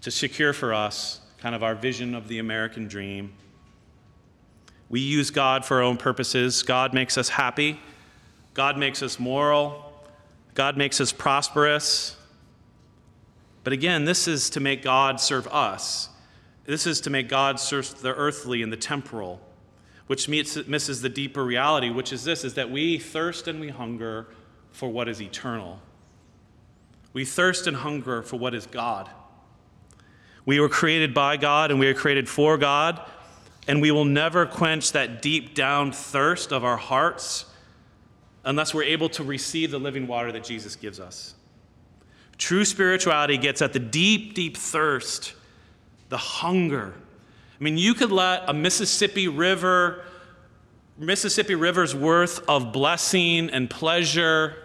to 0.00 0.10
secure 0.10 0.52
for 0.52 0.74
us 0.74 1.20
kind 1.38 1.54
of 1.54 1.62
our 1.62 1.76
vision 1.76 2.16
of 2.16 2.26
the 2.26 2.40
American 2.40 2.88
dream. 2.88 3.32
We 4.88 4.98
use 4.98 5.30
God 5.30 5.64
for 5.64 5.76
our 5.76 5.82
own 5.82 5.96
purposes. 5.96 6.64
God 6.64 6.92
makes 6.92 7.16
us 7.16 7.28
happy. 7.28 7.78
God 8.54 8.78
makes 8.78 9.02
us 9.02 9.18
moral, 9.18 9.92
God 10.54 10.76
makes 10.76 11.00
us 11.00 11.12
prosperous. 11.12 12.16
But 13.64 13.72
again, 13.72 14.04
this 14.04 14.28
is 14.28 14.50
to 14.50 14.60
make 14.60 14.82
God 14.82 15.20
serve 15.20 15.46
us. 15.48 16.08
This 16.64 16.86
is 16.86 17.00
to 17.02 17.10
make 17.10 17.28
God 17.28 17.58
serve 17.58 18.00
the 18.00 18.14
earthly 18.14 18.62
and 18.62 18.72
the 18.72 18.76
temporal, 18.76 19.40
which 20.06 20.28
misses 20.28 21.02
the 21.02 21.08
deeper 21.08 21.44
reality, 21.44 21.90
which 21.90 22.12
is 22.12 22.24
this 22.24 22.44
is 22.44 22.54
that 22.54 22.70
we 22.70 22.98
thirst 22.98 23.48
and 23.48 23.58
we 23.60 23.70
hunger 23.70 24.28
for 24.70 24.88
what 24.88 25.08
is 25.08 25.20
eternal. 25.20 25.80
We 27.12 27.24
thirst 27.24 27.66
and 27.66 27.76
hunger 27.76 28.22
for 28.22 28.36
what 28.36 28.54
is 28.54 28.66
God. 28.66 29.10
We 30.46 30.60
were 30.60 30.68
created 30.68 31.14
by 31.14 31.36
God 31.36 31.70
and 31.70 31.80
we 31.80 31.86
are 31.86 31.94
created 31.94 32.28
for 32.28 32.58
God, 32.58 33.00
and 33.66 33.80
we 33.80 33.90
will 33.90 34.04
never 34.04 34.46
quench 34.46 34.92
that 34.92 35.22
deep 35.22 35.54
down 35.54 35.90
thirst 35.90 36.52
of 36.52 36.64
our 36.64 36.76
hearts 36.76 37.46
unless 38.44 38.74
we're 38.74 38.84
able 38.84 39.08
to 39.10 39.24
receive 39.24 39.70
the 39.70 39.78
living 39.78 40.06
water 40.06 40.32
that 40.32 40.44
Jesus 40.44 40.76
gives 40.76 41.00
us. 41.00 41.34
True 42.36 42.64
spirituality 42.64 43.38
gets 43.38 43.62
at 43.62 43.72
the 43.72 43.78
deep, 43.78 44.34
deep 44.34 44.56
thirst, 44.56 45.34
the 46.08 46.16
hunger. 46.16 46.94
I 47.58 47.64
mean, 47.64 47.78
you 47.78 47.94
could 47.94 48.10
let 48.10 48.48
a 48.48 48.52
Mississippi 48.52 49.28
River, 49.28 50.04
Mississippi 50.98 51.54
River's 51.54 51.94
worth 51.94 52.46
of 52.48 52.72
blessing 52.72 53.50
and 53.50 53.70
pleasure 53.70 54.56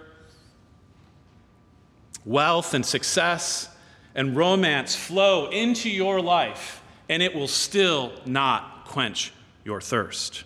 wealth 2.26 2.74
and 2.74 2.86
success 2.86 3.70
and 4.16 4.36
romance 4.36 4.96
flow 4.96 5.50
into 5.50 5.90
your 5.90 6.22
life, 6.22 6.82
and 7.08 7.24
it 7.24 7.34
will 7.34 7.48
still 7.48 8.12
not 8.26 8.86
quench 8.86 9.32
your 9.64 9.82
thirst. 9.82 10.44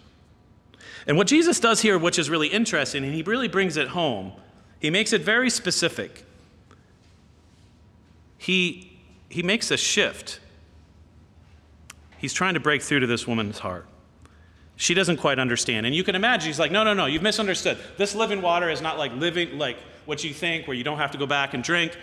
And 1.05 1.17
what 1.17 1.27
Jesus 1.27 1.59
does 1.59 1.81
here, 1.81 1.97
which 1.97 2.17
is 2.17 2.29
really 2.29 2.47
interesting, 2.47 3.03
and 3.03 3.13
he 3.13 3.23
really 3.23 3.47
brings 3.47 3.77
it 3.77 3.89
home, 3.89 4.33
he 4.79 4.89
makes 4.89 5.13
it 5.13 5.21
very 5.21 5.49
specific. 5.49 6.25
He, 8.37 8.99
he 9.29 9.43
makes 9.43 9.71
a 9.71 9.77
shift. 9.77 10.39
He's 12.17 12.33
trying 12.33 12.53
to 12.53 12.59
break 12.59 12.81
through 12.81 13.01
to 13.01 13.07
this 13.07 13.27
woman's 13.27 13.59
heart. 13.59 13.85
She 14.75 14.93
doesn't 14.93 15.17
quite 15.17 15.39
understand. 15.39 15.85
And 15.85 15.95
you 15.95 16.03
can 16.03 16.15
imagine, 16.15 16.47
he's 16.47 16.59
like, 16.59 16.71
no, 16.71 16.83
no, 16.83 16.93
no, 16.93 17.05
you've 17.05 17.21
misunderstood. 17.21 17.77
This 17.97 18.15
living 18.15 18.41
water 18.41 18.69
is 18.69 18.81
not 18.81 18.97
like 18.97 19.13
living, 19.13 19.57
like 19.57 19.77
what 20.05 20.23
you 20.23 20.33
think, 20.33 20.67
where 20.67 20.75
you 20.75 20.83
don't 20.83 20.97
have 20.97 21.11
to 21.11 21.17
go 21.17 21.25
back 21.25 21.53
and 21.53 21.63
drink. 21.63 21.95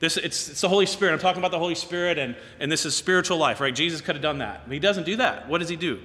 This, 0.00 0.16
it's, 0.16 0.48
it's 0.48 0.60
the 0.60 0.68
Holy 0.68 0.86
Spirit. 0.86 1.12
I'm 1.12 1.18
talking 1.18 1.40
about 1.40 1.50
the 1.50 1.58
Holy 1.58 1.74
Spirit, 1.74 2.18
and, 2.18 2.36
and 2.60 2.70
this 2.70 2.86
is 2.86 2.94
spiritual 2.94 3.38
life, 3.38 3.60
right? 3.60 3.74
Jesus 3.74 4.00
could 4.00 4.14
have 4.14 4.22
done 4.22 4.38
that. 4.38 4.62
But 4.66 4.72
he 4.72 4.78
doesn't 4.78 5.04
do 5.04 5.16
that. 5.16 5.48
What 5.48 5.58
does 5.58 5.68
he 5.68 5.76
do? 5.76 6.00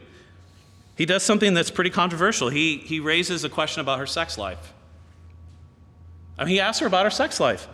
He 0.96 1.06
does 1.06 1.24
something 1.24 1.54
that's 1.54 1.72
pretty 1.72 1.90
controversial. 1.90 2.50
He, 2.50 2.78
he 2.78 3.00
raises 3.00 3.44
a 3.44 3.50
question 3.50 3.82
about 3.82 4.00
her 4.00 4.06
sex 4.06 4.38
life. 4.38 4.74
I 6.38 6.46
mean, 6.46 6.54
he 6.54 6.60
asks 6.60 6.80
her 6.80 6.88
about 6.88 7.06
her 7.06 7.12
sex 7.12 7.40
life. 7.40 7.68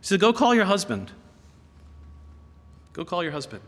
He 0.00 0.06
said, 0.06 0.20
Go 0.20 0.32
call 0.32 0.54
your 0.54 0.64
husband. 0.64 1.10
Go 2.92 3.04
call 3.04 3.22
your 3.22 3.32
husband. 3.32 3.62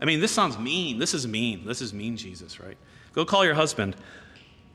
I 0.00 0.04
mean, 0.04 0.20
this 0.20 0.30
sounds 0.30 0.58
mean. 0.58 0.98
This 0.98 1.14
is 1.14 1.26
mean. 1.26 1.66
This 1.66 1.80
is 1.80 1.92
mean, 1.92 2.16
Jesus, 2.16 2.60
right? 2.60 2.76
Go 3.12 3.24
call 3.24 3.44
your 3.44 3.54
husband. 3.54 3.96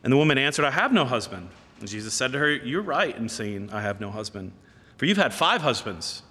And 0.04 0.12
the 0.12 0.18
woman 0.18 0.38
answered, 0.38 0.66
I 0.66 0.72
have 0.72 0.92
no 0.92 1.06
husband. 1.06 1.50
And 1.80 1.88
Jesus 1.88 2.14
said 2.14 2.34
to 2.34 2.40
her, 2.40 2.52
You're 2.52 2.82
right 2.82 3.16
in 3.16 3.30
saying, 3.30 3.70
I 3.72 3.82
have 3.82 4.02
no 4.02 4.12
husband. 4.12 4.52
For 4.98 5.06
you've 5.06 5.18
had 5.18 5.34
five 5.34 5.62
husbands, 5.62 6.24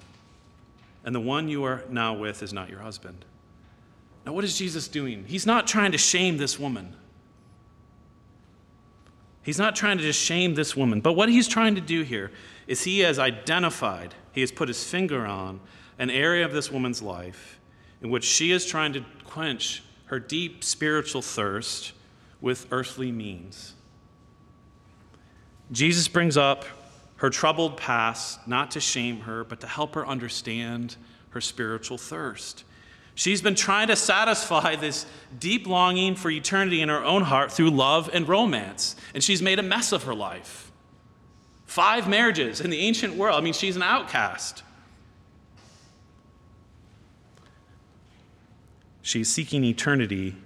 and 1.05 1.15
the 1.15 1.21
one 1.21 1.49
you 1.49 1.65
are 1.65 1.85
now 1.91 2.15
with 2.15 2.43
is 2.43 2.53
not 2.53 2.69
your 2.71 2.81
husband. 2.81 3.25
Now, 4.25 4.33
what 4.33 4.45
is 4.45 4.57
Jesus 4.57 4.89
doing? 4.89 5.25
He's 5.27 5.47
not 5.47 5.67
trying 5.67 5.93
to 5.93 5.99
shame 5.99 6.37
this 6.37 6.59
woman. 6.59 6.95
He's 9.43 9.59
not 9.59 9.75
trying 9.75 9.99
to 9.99 10.05
just 10.05 10.21
shame 10.21 10.55
this 10.55 10.77
woman. 10.77 11.01
But 11.01 11.15
what 11.15 11.29
he's 11.29 11.49
trying 11.49 11.75
to 11.75 11.81
do 11.81 12.03
here 12.03 12.31
is 12.67 12.85
he 12.85 13.01
has 13.01 13.19
identified, 13.19 14.15
he 14.33 14.41
has 14.41 14.53
put 14.53 14.69
his 14.69 14.85
finger 14.85 15.27
on 15.27 15.61
an 15.99 16.11
area 16.11 16.45
of 16.45 16.53
this 16.53 16.71
woman's 16.71 17.03
life 17.03 17.59
in 18.01 18.11
which 18.11 18.25
she 18.25 18.53
is 18.53 18.65
trying 18.65 18.93
to 18.93 19.05
quench 19.25 19.83
her 20.07 20.21
deep 20.21 20.63
spiritual 20.63 21.23
thirst 21.23 21.93
with 22.41 22.67
earthly 22.71 23.11
means. 23.11 23.75
Jesus 25.71 26.07
brings 26.07 26.37
up 26.37 26.65
her 27.17 27.31
troubled 27.31 27.77
past 27.77 28.47
not 28.47 28.73
to 28.73 28.81
shame 28.81 29.21
her, 29.21 29.45
but 29.45 29.61
to 29.61 29.67
help 29.67 29.95
her 29.95 30.07
understand 30.07 30.97
her 31.31 31.41
spiritual 31.41 31.97
thirst. 31.97 32.65
She's 33.15 33.43
been 33.43 33.55
trying 33.55 33.89
to 33.89 33.97
satisfy 33.97 34.77
this 34.81 35.07
deep 35.39 35.67
longing 35.67 36.15
for 36.15 36.31
eternity 36.31 36.81
in 36.81 36.89
her 36.89 37.05
own 37.05 37.23
heart 37.23 37.53
through 37.53 37.71
love 37.71 38.11
and 38.13 38.29
romance, 38.29 38.97
and 39.15 39.23
she's 39.23 39.43
made 39.43 39.59
a 39.59 39.63
mess 39.63 39.93
of 39.93 40.05
her 40.05 40.15
life. 40.15 40.71
Five 41.67 42.09
marriages 42.09 42.61
in 42.61 42.71
the 42.71 42.79
ancient 42.79 43.15
world. 43.17 43.37
I 43.37 43.41
mean, 43.41 43.55
she's 43.55 43.77
an 43.77 43.83
outcast. 43.83 44.63
She's 49.01 49.29
seeking 49.29 49.65
eternity 49.65 50.37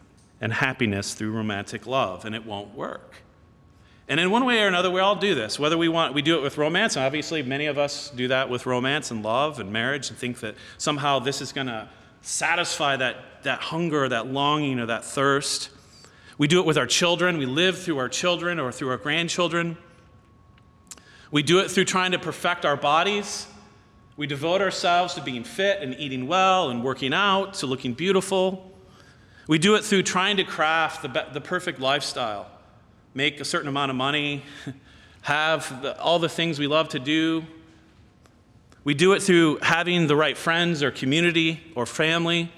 and 0.40 0.52
happiness 0.52 1.14
through 1.14 1.32
romantic 1.32 1.86
love, 1.86 2.24
and 2.24 2.34
it 2.34 2.46
won't 2.46 2.74
work. 2.74 3.14
And 4.08 4.20
in 4.20 4.30
one 4.30 4.44
way 4.44 4.62
or 4.62 4.68
another, 4.68 4.90
we 4.90 5.00
all 5.00 5.16
do 5.16 5.34
this. 5.34 5.58
Whether 5.58 5.76
we 5.76 5.88
want, 5.88 6.14
we 6.14 6.22
do 6.22 6.38
it 6.38 6.42
with 6.42 6.58
romance, 6.58 6.94
and 6.96 7.04
obviously 7.04 7.42
many 7.42 7.66
of 7.66 7.76
us 7.76 8.10
do 8.10 8.28
that 8.28 8.48
with 8.48 8.64
romance 8.64 9.10
and 9.10 9.22
love 9.22 9.58
and 9.58 9.72
marriage, 9.72 10.10
and 10.10 10.18
think 10.18 10.40
that 10.40 10.54
somehow 10.78 11.18
this 11.18 11.40
is 11.40 11.52
going 11.52 11.66
to 11.66 11.88
satisfy 12.22 12.96
that, 12.96 13.42
that 13.44 13.60
hunger, 13.60 14.08
that 14.08 14.26
longing, 14.26 14.80
or 14.80 14.86
that 14.86 15.04
thirst. 15.04 15.70
We 16.38 16.48
do 16.48 16.60
it 16.60 16.66
with 16.66 16.76
our 16.76 16.86
children. 16.86 17.38
We 17.38 17.46
live 17.46 17.78
through 17.78 17.98
our 17.98 18.08
children 18.08 18.58
or 18.60 18.72
through 18.72 18.90
our 18.90 18.96
grandchildren. 18.96 19.78
We 21.30 21.42
do 21.42 21.58
it 21.60 21.70
through 21.70 21.86
trying 21.86 22.12
to 22.12 22.18
perfect 22.18 22.64
our 22.64 22.76
bodies. 22.76 23.46
We 24.16 24.26
devote 24.26 24.62
ourselves 24.62 25.14
to 25.14 25.22
being 25.22 25.44
fit 25.44 25.82
and 25.82 25.94
eating 25.98 26.26
well 26.26 26.70
and 26.70 26.82
working 26.82 27.12
out, 27.12 27.54
to 27.54 27.66
looking 27.66 27.92
beautiful. 27.94 28.72
We 29.46 29.58
do 29.58 29.74
it 29.74 29.84
through 29.84 30.02
trying 30.02 30.38
to 30.38 30.44
craft 30.44 31.02
the, 31.02 31.26
the 31.32 31.40
perfect 31.40 31.78
lifestyle, 31.78 32.46
make 33.14 33.40
a 33.40 33.44
certain 33.44 33.68
amount 33.68 33.90
of 33.90 33.96
money, 33.96 34.42
have 35.22 35.82
the, 35.82 36.00
all 36.00 36.18
the 36.18 36.28
things 36.28 36.58
we 36.58 36.66
love 36.66 36.88
to 36.90 36.98
do, 36.98 37.44
we 38.86 38.94
do 38.94 39.14
it 39.14 39.20
through 39.20 39.58
having 39.62 40.06
the 40.06 40.14
right 40.14 40.38
friends 40.38 40.80
or 40.80 40.92
community 40.92 41.60
or 41.74 41.86
family. 41.86 42.52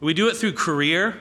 We 0.00 0.12
do 0.12 0.26
it 0.26 0.36
through 0.36 0.54
career 0.54 1.20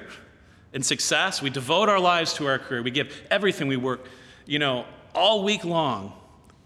and 0.73 0.83
success. 0.83 1.43
We 1.43 1.51
devote 1.51 1.89
our 1.89 1.99
lives 1.99 2.33
to 2.33 2.47
our 2.47 2.57
career. 2.57 2.81
We 2.81 2.89
give 2.89 3.15
everything 3.29 3.67
we 3.67 3.77
work, 3.77 4.03
you 4.47 4.57
know, 4.57 4.85
all 5.13 5.43
week 5.43 5.63
long. 5.63 6.13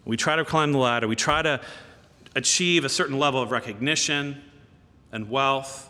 We 0.06 0.16
try 0.16 0.38
to 0.38 0.46
climb 0.46 0.72
the 0.72 0.78
ladder. 0.78 1.06
We 1.06 1.18
try 1.18 1.42
to 1.42 1.60
achieve 2.34 2.86
a 2.86 2.90
certain 2.90 3.20
level 3.20 3.42
of 3.42 3.52
recognition 3.52 4.42
and 5.12 5.30
wealth. 5.30 5.90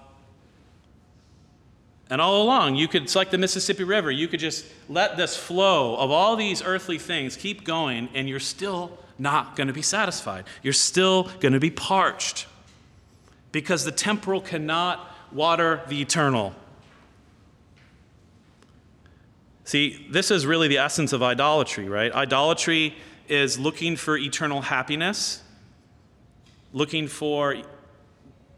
And 2.09 2.19
all 2.19 2.41
along, 2.41 2.77
you 2.77 2.87
could, 2.87 3.03
it's 3.03 3.15
like 3.15 3.29
the 3.29 3.37
Mississippi 3.37 3.83
River, 3.83 4.09
you 4.09 4.27
could 4.27 4.39
just 4.39 4.65
let 4.89 5.17
this 5.17 5.37
flow 5.37 5.97
of 5.97 6.09
all 6.09 6.35
these 6.35 6.63
earthly 6.63 6.97
things 6.97 7.37
keep 7.37 7.63
going, 7.63 8.09
and 8.15 8.27
you're 8.27 8.39
still 8.39 8.97
not 9.17 9.55
going 9.55 9.67
to 9.67 9.73
be 9.73 9.81
satisfied. 9.81 10.45
You're 10.61 10.73
still 10.73 11.23
going 11.39 11.53
to 11.53 11.59
be 11.59 11.69
parched 11.69 12.47
because 13.51 13.85
the 13.85 13.91
temporal 13.91 14.41
cannot 14.41 15.09
water 15.31 15.81
the 15.87 16.01
eternal. 16.01 16.53
See, 19.65 20.07
this 20.09 20.31
is 20.31 20.45
really 20.45 20.67
the 20.67 20.79
essence 20.79 21.13
of 21.13 21.23
idolatry, 21.23 21.87
right? 21.87 22.11
Idolatry 22.11 22.95
is 23.29 23.57
looking 23.57 23.95
for 23.95 24.17
eternal 24.17 24.61
happiness, 24.61 25.41
looking 26.73 27.07
for 27.07 27.57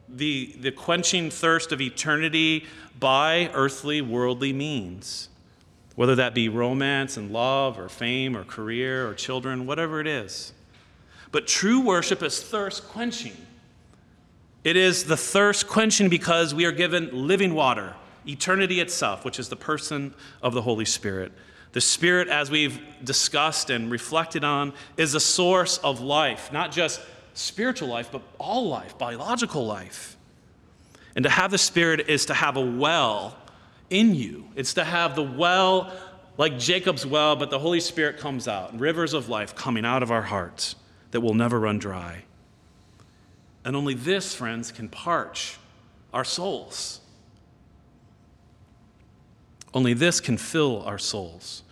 the, 0.10 0.56
the 0.60 0.72
quenching 0.72 1.30
thirst 1.30 1.72
of 1.72 1.82
eternity 1.82 2.66
by 3.00 3.52
earthly, 3.54 4.02
worldly 4.02 4.54
means 4.54 5.30
whether 5.96 6.16
that 6.16 6.34
be 6.34 6.50
romance 6.50 7.18
and 7.18 7.32
love 7.32 7.80
or 7.80 7.88
fame 7.90 8.36
or 8.36 8.44
career 8.44 9.08
or 9.08 9.14
children, 9.14 9.66
whatever 9.66 10.02
it 10.02 10.08
is. 10.08 10.54
But 11.32 11.48
true 11.48 11.82
worship 11.82 12.22
is 12.22 12.42
thirst 12.42 12.88
quenching. 12.88 13.36
It 14.64 14.76
is 14.76 15.06
the 15.06 15.18
thirst 15.18 15.68
quenching 15.68 16.10
because 16.10 16.54
we 16.54 16.66
are 16.66 16.72
given 16.72 17.28
living 17.28 17.54
water, 17.54 17.94
eternity 18.28 18.80
itself, 18.80 19.24
which 19.24 19.40
is 19.40 19.50
the 19.50 19.56
person 19.56 20.14
of 20.42 20.54
the 20.54 20.62
Holy 20.62 20.86
Spirit. 20.86 21.32
The 21.74 21.82
Spirit, 21.82 22.30
as 22.30 22.50
we've 22.50 22.80
discussed 23.04 23.70
and 23.70 23.92
reflected 23.92 24.44
on, 24.44 24.74
is 24.98 25.14
a 25.14 25.20
source 25.20 25.78
of 25.80 26.00
life, 26.00 26.52
not 26.52 26.72
just 26.72 27.02
spiritual 27.34 27.90
life, 27.90 28.10
but 28.12 28.22
all 28.40 28.68
life, 28.70 28.98
biological 28.98 29.66
life. 29.66 30.16
And 31.16 31.24
to 31.24 31.30
have 31.30 31.52
the 31.52 31.58
Spirit 31.58 32.10
is 32.10 32.26
to 32.28 32.34
have 32.34 32.58
a 32.58 32.66
well 32.66 33.38
in 33.90 34.16
you. 34.16 34.46
It's 34.56 34.74
to 34.76 34.84
have 34.84 35.16
the 35.16 35.24
well, 35.24 35.92
like 36.38 36.58
Jacob's 36.58 37.06
well, 37.06 37.36
but 37.36 37.50
the 37.50 37.60
Holy 37.60 37.80
Spirit 37.80 38.18
comes 38.18 38.48
out, 38.48 38.78
rivers 38.80 39.14
of 39.14 39.30
life 39.30 39.56
coming 39.56 39.86
out 39.86 40.04
of 40.04 40.12
our 40.12 40.24
hearts 40.24 40.76
that 41.12 41.22
will 41.22 41.34
never 41.34 41.60
run 41.60 41.80
dry. 41.80 42.24
And 43.64 43.76
only 43.76 43.94
this, 43.94 44.36
friends, 44.36 44.72
can 44.72 44.90
parch 44.90 45.58
our 46.14 46.24
souls. 46.24 47.02
Only 49.74 49.94
this 49.94 50.22
can 50.22 50.38
fill 50.38 50.84
our 50.84 50.98
souls. 50.98 51.64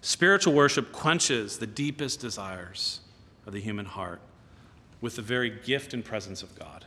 Spiritual 0.00 0.54
worship 0.54 0.92
quenches 0.92 1.58
the 1.58 1.66
deepest 1.66 2.20
desires 2.20 3.00
of 3.46 3.52
the 3.52 3.60
human 3.60 3.86
heart 3.86 4.20
with 5.00 5.16
the 5.16 5.22
very 5.22 5.50
gift 5.50 5.94
and 5.94 6.04
presence 6.04 6.42
of 6.42 6.56
God. 6.58 6.84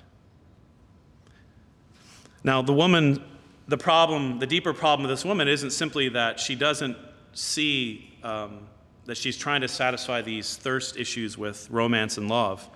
Now, 2.44 2.62
the 2.62 2.74
woman 2.74 3.24
the 3.72 3.78
problem, 3.78 4.38
the 4.38 4.46
deeper 4.46 4.74
problem 4.74 5.06
of 5.06 5.10
this 5.10 5.24
woman 5.24 5.48
isn't 5.48 5.72
simply 5.72 6.10
that 6.10 6.42
she 6.42 6.56
doesn't 6.56 6.98
see 7.32 8.14
um, 8.22 8.68
that 9.06 9.16
she's 9.16 9.38
trying 9.38 9.62
to 9.62 9.68
satisfy 9.70 10.22
these 10.22 10.58
thirst 10.58 10.98
issues 10.98 11.38
with 11.38 11.70
romance 11.72 12.18
and 12.18 12.28
love, 12.28 12.70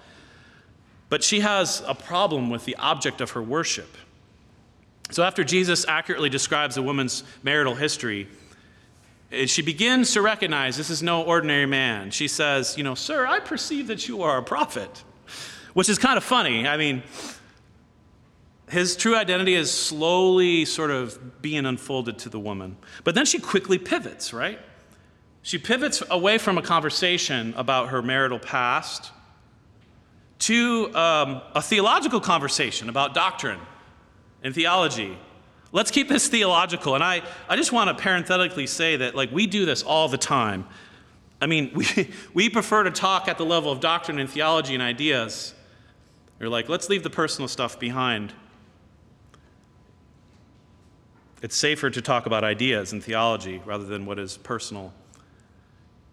but 1.09 1.21
she 1.21 1.41
has 1.41 1.83
a 1.85 1.93
problem 1.93 2.49
with 2.49 2.63
the 2.63 2.77
object 2.77 3.19
of 3.19 3.31
her 3.31 3.43
worship. 3.43 3.97
So 5.11 5.21
after 5.21 5.43
Jesus 5.43 5.85
accurately 5.85 6.29
describes 6.29 6.77
a 6.77 6.81
woman's 6.81 7.23
marital 7.43 7.75
history, 7.75 8.29
eh, 9.33 9.47
she 9.47 9.61
begins 9.61 10.13
to 10.13 10.21
recognize 10.21 10.77
this 10.77 10.89
is 10.89 11.03
no 11.03 11.23
ordinary 11.23 11.65
man. 11.65 12.09
She 12.09 12.29
says, 12.29 12.77
You 12.77 12.85
know, 12.85 12.95
sir, 12.95 13.27
I 13.27 13.39
perceive 13.41 13.87
that 13.87 14.07
you 14.07 14.23
are 14.23 14.37
a 14.37 14.43
prophet, 14.43 15.03
which 15.73 15.89
is 15.89 15.99
kind 15.99 16.15
of 16.15 16.23
funny. 16.23 16.65
I 16.65 16.77
mean, 16.77 17.03
his 18.69 18.95
true 18.95 19.15
identity 19.15 19.53
is 19.53 19.71
slowly 19.71 20.65
sort 20.65 20.91
of 20.91 21.41
being 21.41 21.65
unfolded 21.65 22.17
to 22.19 22.29
the 22.29 22.39
woman. 22.39 22.77
But 23.03 23.15
then 23.15 23.25
she 23.25 23.39
quickly 23.39 23.77
pivots, 23.77 24.33
right? 24.33 24.59
She 25.43 25.59
pivots 25.59 26.01
away 26.09 26.39
from 26.39 26.57
a 26.57 26.61
conversation 26.63 27.53
about 27.55 27.89
her 27.89 28.01
marital 28.01 28.39
past 28.39 29.11
to 30.39 30.93
um, 30.95 31.41
a 31.53 31.61
theological 31.61 32.19
conversation 32.19 32.89
about 32.89 33.13
doctrine 33.13 33.59
and 34.43 34.53
theology. 34.53 35.17
Let's 35.71 35.91
keep 35.91 36.09
this 36.09 36.27
theological. 36.27 36.95
And 36.95 37.03
I, 37.03 37.21
I 37.47 37.55
just 37.55 37.71
want 37.71 37.95
to 37.95 38.01
parenthetically 38.01 38.65
say 38.65 38.95
that, 38.97 39.13
like, 39.13 39.31
we 39.31 39.45
do 39.45 39.65
this 39.65 39.83
all 39.83 40.07
the 40.07 40.17
time. 40.17 40.65
I 41.39 41.47
mean, 41.47 41.71
we, 41.75 42.09
we 42.33 42.49
prefer 42.49 42.83
to 42.83 42.91
talk 42.91 43.27
at 43.27 43.37
the 43.37 43.45
level 43.45 43.71
of 43.71 43.79
doctrine 43.79 44.17
and 44.17 44.29
theology 44.29 44.73
and 44.73 44.81
ideas. 44.81 45.53
You're 46.39 46.49
like, 46.49 46.69
let's 46.69 46.89
leave 46.89 47.03
the 47.03 47.09
personal 47.09 47.47
stuff 47.47 47.79
behind. 47.79 48.33
It's 51.41 51.55
safer 51.55 51.89
to 51.89 52.01
talk 52.01 52.25
about 52.25 52.43
ideas 52.43 52.93
and 52.93 53.03
theology 53.03 53.61
rather 53.65 53.85
than 53.85 54.05
what 54.05 54.19
is 54.19 54.37
personal. 54.37 54.93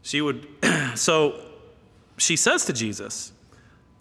She 0.02 0.20
would, 0.20 0.46
so 0.94 1.40
she 2.18 2.37
says 2.37 2.64
to 2.66 2.72
Jesus, 2.72 3.32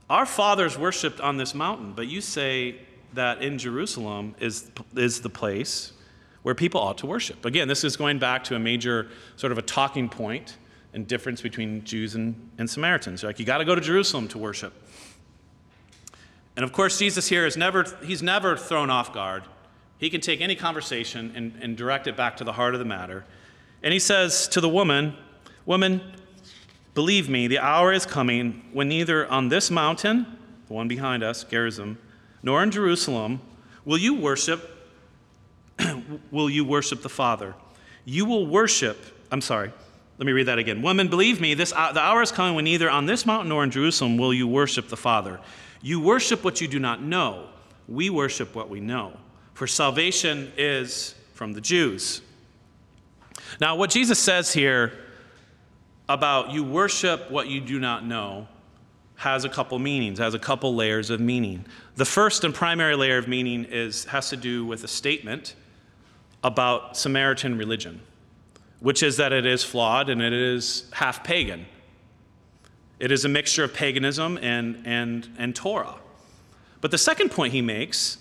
Our 0.10 0.26
fathers 0.26 0.78
worshiped 0.78 1.22
on 1.22 1.38
this 1.38 1.54
mountain, 1.54 1.94
but 1.94 2.08
you 2.08 2.22
say 2.22 2.76
that 3.14 3.42
in 3.42 3.58
Jerusalem 3.58 4.36
is, 4.40 4.72
is 4.96 5.22
the 5.22 5.30
place 5.30 5.94
where 6.44 6.56
people 6.56 6.82
ought 6.82 6.98
to 7.00 7.06
worship. 7.06 7.46
Again, 7.46 7.68
this 7.68 7.84
is 7.84 7.96
going 7.96 8.18
back 8.18 8.44
to 8.46 8.56
a 8.56 8.60
major 8.60 9.10
sort 9.36 9.52
of 9.52 9.58
a 9.58 9.62
talking 9.62 10.10
point 10.10 10.58
and 10.94 11.08
difference 11.08 11.42
between 11.42 11.84
Jews 11.84 12.16
and, 12.16 12.50
and 12.58 12.70
Samaritans. 12.70 13.24
Like, 13.24 13.40
you 13.40 13.46
got 13.46 13.60
to 13.60 13.66
go 13.66 13.76
to 13.76 13.82
Jerusalem 13.82 14.28
to 14.30 14.38
worship. 14.38 14.74
And 16.56 16.66
of 16.66 16.74
course, 16.74 16.98
Jesus 16.98 17.30
here 17.30 17.46
is 17.46 17.56
never, 17.56 17.86
he's 18.04 18.22
never 18.22 18.58
thrown 18.58 18.90
off 18.90 19.14
guard. 19.14 19.44
He 20.02 20.10
can 20.10 20.20
take 20.20 20.42
any 20.42 20.56
conversation 20.56 21.32
and, 21.36 21.54
and 21.62 21.78
direct 21.78 22.08
it 22.08 22.18
back 22.18 22.36
to 22.38 22.44
the 22.44 22.54
heart 22.54 22.74
of 22.74 22.80
the 22.80 22.86
matter. 22.86 23.24
And 23.84 23.94
he 23.94 24.00
says 24.00 24.48
to 24.48 24.60
the 24.60 24.68
woman, 24.68 25.16
Woman, 25.68 26.02
believe 26.96 27.30
me, 27.30 27.46
the 27.46 27.60
hour 27.60 27.94
is 27.94 28.04
coming 28.08 28.64
when 28.74 28.90
neither 28.90 29.30
on 29.30 29.50
this 29.50 29.70
mountain, 29.70 30.26
the 30.68 30.74
one 30.74 30.88
behind 30.88 31.22
us, 31.22 31.44
Gerizim, 31.44 32.00
nor 32.42 32.64
in 32.64 32.72
Jerusalem 32.72 33.42
will 33.86 34.00
you 34.00 34.16
worship 34.16 34.70
will 36.32 36.50
you 36.50 36.66
worship 36.66 37.04
the 37.04 37.10
Father. 37.10 37.54
You 38.04 38.26
will 38.26 38.48
worship, 38.48 38.98
I'm 39.32 39.42
sorry, 39.42 39.72
let 40.18 40.26
me 40.26 40.32
read 40.32 40.48
that 40.48 40.58
again. 40.58 40.82
Woman, 40.82 41.10
believe 41.10 41.40
me, 41.40 41.54
this, 41.54 41.74
uh, 41.76 41.92
the 41.92 42.00
hour 42.00 42.24
is 42.24 42.32
coming 42.32 42.56
when 42.56 42.66
neither 42.66 42.90
on 42.90 43.06
this 43.06 43.24
mountain 43.24 43.50
nor 43.50 43.64
in 43.64 43.70
Jerusalem 43.70 44.18
will 44.18 44.34
you 44.34 44.48
worship 44.48 44.90
the 44.90 44.98
Father. 44.98 45.40
You 45.80 46.02
worship 46.02 46.44
what 46.44 46.60
you 46.60 46.68
do 46.68 46.80
not 46.80 47.04
know. 47.04 47.50
We 47.88 48.10
worship 48.10 48.56
what 48.56 48.68
we 48.68 48.80
know. 48.80 49.18
For 49.62 49.68
salvation 49.68 50.52
is 50.58 51.14
from 51.36 51.54
the 51.54 51.62
Jews. 51.62 52.24
Now, 53.60 53.76
what 53.76 53.92
Jesus 53.92 54.18
says 54.18 54.52
here 54.52 54.92
about 56.10 56.50
you 56.50 56.64
worship 56.64 57.30
what 57.30 57.48
you 57.48 57.62
do 57.62 57.80
not 57.80 58.04
know 58.04 58.48
has 59.18 59.46
a 59.46 59.50
couple 59.50 59.78
meanings, 59.78 60.18
has 60.18 60.34
a 60.34 60.40
couple 60.40 60.74
layers 60.74 61.12
of 61.12 61.20
meaning. 61.20 61.64
The 61.96 62.06
first 62.06 62.44
and 62.44 62.56
primary 62.56 62.96
layer 62.96 63.20
of 63.20 63.28
meaning 63.28 63.66
is, 63.66 64.06
has 64.06 64.32
to 64.32 64.36
do 64.36 64.66
with 64.66 64.84
a 64.84 64.88
statement 64.88 65.54
about 66.44 66.98
Samaritan 66.98 67.56
religion, 67.56 68.02
which 68.80 69.04
is 69.04 69.18
that 69.18 69.32
it 69.32 69.46
is 69.46 69.64
flawed 69.64 70.10
and 70.10 70.24
it 70.24 70.34
is 70.34 70.90
half 70.92 71.24
pagan. 71.24 71.68
It 72.98 73.12
is 73.12 73.26
a 73.26 73.30
mixture 73.30 73.64
of 73.64 73.76
paganism 73.76 74.40
and, 74.42 74.82
and, 74.86 75.30
and 75.38 75.56
Torah. 75.56 75.98
But 76.82 76.90
the 76.90 76.98
second 76.98 77.30
point 77.30 77.54
he 77.54 77.62
makes 77.62 78.18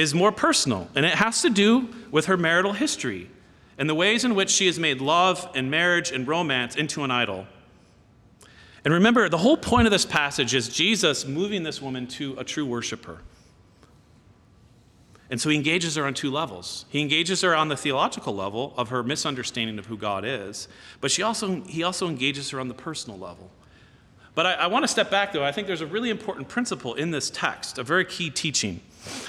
is 0.00 0.14
more 0.14 0.32
personal, 0.32 0.88
and 0.94 1.04
it 1.04 1.14
has 1.14 1.42
to 1.42 1.50
do 1.50 1.88
with 2.10 2.26
her 2.26 2.36
marital 2.36 2.72
history 2.72 3.28
and 3.76 3.88
the 3.88 3.94
ways 3.94 4.24
in 4.24 4.34
which 4.34 4.50
she 4.50 4.66
has 4.66 4.78
made 4.78 5.00
love 5.00 5.48
and 5.54 5.70
marriage 5.70 6.10
and 6.10 6.26
romance 6.26 6.76
into 6.76 7.02
an 7.04 7.10
idol. 7.10 7.46
And 8.84 8.94
remember, 8.94 9.28
the 9.28 9.38
whole 9.38 9.56
point 9.56 9.86
of 9.86 9.90
this 9.90 10.06
passage 10.06 10.54
is 10.54 10.68
Jesus 10.68 11.26
moving 11.26 11.62
this 11.62 11.82
woman 11.82 12.06
to 12.08 12.34
a 12.38 12.44
true 12.44 12.66
worshiper. 12.66 13.18
And 15.30 15.40
so 15.40 15.48
he 15.48 15.56
engages 15.56 15.96
her 15.96 16.04
on 16.04 16.14
two 16.14 16.30
levels. 16.30 16.86
He 16.88 17.00
engages 17.00 17.42
her 17.42 17.54
on 17.54 17.68
the 17.68 17.76
theological 17.76 18.34
level 18.34 18.74
of 18.76 18.88
her 18.88 19.02
misunderstanding 19.02 19.78
of 19.78 19.86
who 19.86 19.96
God 19.96 20.24
is, 20.24 20.66
but 21.00 21.10
she 21.10 21.22
also, 21.22 21.62
he 21.62 21.82
also 21.82 22.08
engages 22.08 22.50
her 22.50 22.60
on 22.60 22.68
the 22.68 22.74
personal 22.74 23.18
level. 23.18 23.50
But 24.34 24.46
I, 24.46 24.52
I 24.54 24.66
want 24.68 24.84
to 24.84 24.88
step 24.88 25.10
back, 25.10 25.32
though. 25.32 25.44
I 25.44 25.52
think 25.52 25.66
there's 25.66 25.80
a 25.80 25.86
really 25.86 26.10
important 26.10 26.48
principle 26.48 26.94
in 26.94 27.10
this 27.10 27.30
text, 27.30 27.78
a 27.78 27.82
very 27.82 28.04
key 28.04 28.30
teaching, 28.30 28.80